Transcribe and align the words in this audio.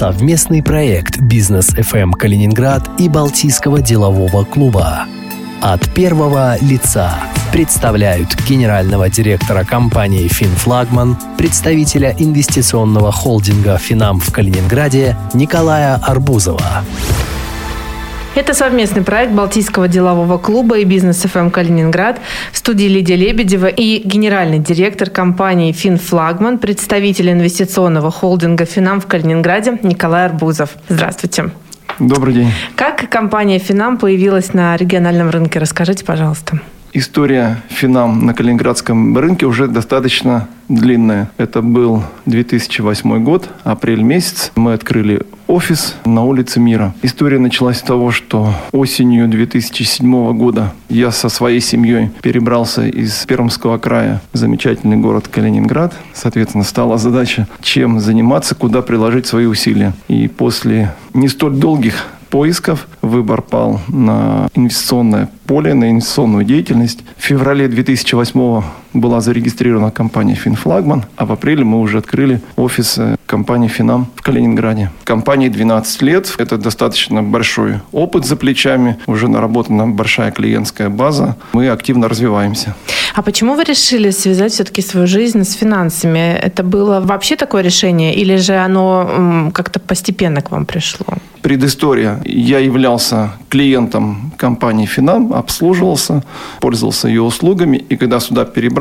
Совместный 0.00 0.62
проект 0.62 1.20
«Бизнес 1.20 1.74
FM 1.74 2.12
Калининград» 2.12 2.88
и 2.98 3.06
Балтийского 3.06 3.82
делового 3.82 4.44
клуба. 4.44 5.04
От 5.60 5.92
первого 5.92 6.56
лица 6.62 7.18
представляют 7.52 8.34
генерального 8.48 9.10
директора 9.10 9.62
компании 9.62 10.26
«Финфлагман», 10.26 11.18
представителя 11.36 12.16
инвестиционного 12.18 13.12
холдинга 13.12 13.76
«Финам» 13.76 14.20
в 14.20 14.32
Калининграде 14.32 15.18
Николая 15.34 15.96
Арбузова. 15.96 16.82
Это 18.36 18.54
совместный 18.54 19.02
проект 19.02 19.32
Балтийского 19.32 19.88
делового 19.88 20.38
клуба 20.38 20.78
и 20.78 20.84
Бизнес 20.84 21.22
FM 21.22 21.50
Калининград. 21.50 22.20
В 22.52 22.58
студии 22.58 22.86
Лидия 22.86 23.16
Лебедева 23.16 23.66
и 23.66 24.00
генеральный 24.04 24.60
директор 24.60 25.10
компании 25.10 25.72
«Финфлагман», 25.72 26.58
представитель 26.58 27.32
инвестиционного 27.32 28.12
холдинга 28.12 28.66
«Финам» 28.66 29.00
в 29.00 29.06
Калининграде 29.06 29.80
Николай 29.82 30.26
Арбузов. 30.26 30.70
Здравствуйте. 30.88 31.50
Добрый 31.98 32.34
день. 32.34 32.52
Как 32.76 33.10
компания 33.10 33.58
«Финам» 33.58 33.98
появилась 33.98 34.54
на 34.54 34.76
региональном 34.76 35.30
рынке? 35.30 35.58
Расскажите, 35.58 36.04
пожалуйста. 36.04 36.60
История 36.92 37.62
Финам 37.68 38.26
на 38.26 38.34
Калининградском 38.34 39.16
рынке 39.18 39.46
уже 39.46 39.68
достаточно 39.68 40.48
длинная. 40.68 41.30
Это 41.36 41.62
был 41.62 42.04
2008 42.26 43.24
год, 43.24 43.48
апрель 43.64 44.02
месяц. 44.02 44.50
Мы 44.56 44.72
открыли 44.72 45.22
офис 45.50 45.96
на 46.04 46.24
улице 46.24 46.60
Мира. 46.60 46.94
История 47.02 47.38
началась 47.38 47.78
с 47.78 47.82
того, 47.82 48.12
что 48.12 48.54
осенью 48.72 49.28
2007 49.28 50.32
года 50.36 50.72
я 50.88 51.10
со 51.10 51.28
своей 51.28 51.60
семьей 51.60 52.10
перебрался 52.22 52.86
из 52.86 53.26
Пермского 53.26 53.78
края 53.78 54.22
в 54.32 54.36
замечательный 54.36 54.96
город 54.96 55.26
Калининград. 55.28 55.92
Соответственно, 56.14 56.62
стала 56.62 56.98
задача, 56.98 57.48
чем 57.62 57.98
заниматься, 57.98 58.54
куда 58.54 58.80
приложить 58.80 59.26
свои 59.26 59.46
усилия. 59.46 59.92
И 60.06 60.28
после 60.28 60.94
не 61.14 61.26
столь 61.26 61.56
долгих 61.56 62.06
поисков. 62.30 62.86
Выбор 63.02 63.42
пал 63.42 63.80
на 63.88 64.48
инвестиционное 64.54 65.28
поле, 65.46 65.74
на 65.74 65.90
инвестиционную 65.90 66.44
деятельность. 66.44 67.00
В 67.16 67.24
феврале 67.24 67.66
2008 67.66 68.62
была 68.92 69.20
зарегистрирована 69.20 69.90
компания 69.90 70.34
«Финфлагман», 70.34 71.04
а 71.16 71.26
в 71.26 71.32
апреле 71.32 71.64
мы 71.64 71.80
уже 71.80 71.98
открыли 71.98 72.40
офис 72.56 72.98
э, 72.98 73.16
компании 73.26 73.68
«Финам» 73.68 74.06
в 74.16 74.22
Калининграде. 74.22 74.90
Компании 75.04 75.48
12 75.48 76.02
лет. 76.02 76.34
Это 76.38 76.58
достаточно 76.58 77.22
большой 77.22 77.80
опыт 77.92 78.26
за 78.26 78.36
плечами. 78.36 78.98
Уже 79.06 79.28
наработана 79.28 79.86
большая 79.86 80.30
клиентская 80.30 80.88
база. 80.88 81.36
Мы 81.52 81.68
активно 81.68 82.08
развиваемся. 82.08 82.74
А 83.14 83.22
почему 83.22 83.54
вы 83.54 83.64
решили 83.64 84.10
связать 84.10 84.52
все-таки 84.52 84.82
свою 84.82 85.06
жизнь 85.06 85.42
с 85.44 85.54
финансами? 85.54 86.38
Это 86.42 86.62
было 86.62 87.00
вообще 87.00 87.36
такое 87.36 87.62
решение 87.62 88.14
или 88.14 88.36
же 88.36 88.56
оно 88.56 89.50
как-то 89.52 89.80
постепенно 89.80 90.40
к 90.40 90.50
вам 90.50 90.64
пришло? 90.64 91.06
Предыстория. 91.42 92.20
Я 92.24 92.58
являлся 92.58 93.32
клиентом 93.48 94.32
компании 94.36 94.86
«Финам», 94.86 95.32
обслуживался, 95.32 96.22
пользовался 96.60 97.08
ее 97.08 97.22
услугами. 97.22 97.78
И 97.78 97.96
когда 97.96 98.20
сюда 98.20 98.44
перебрался, 98.44 98.79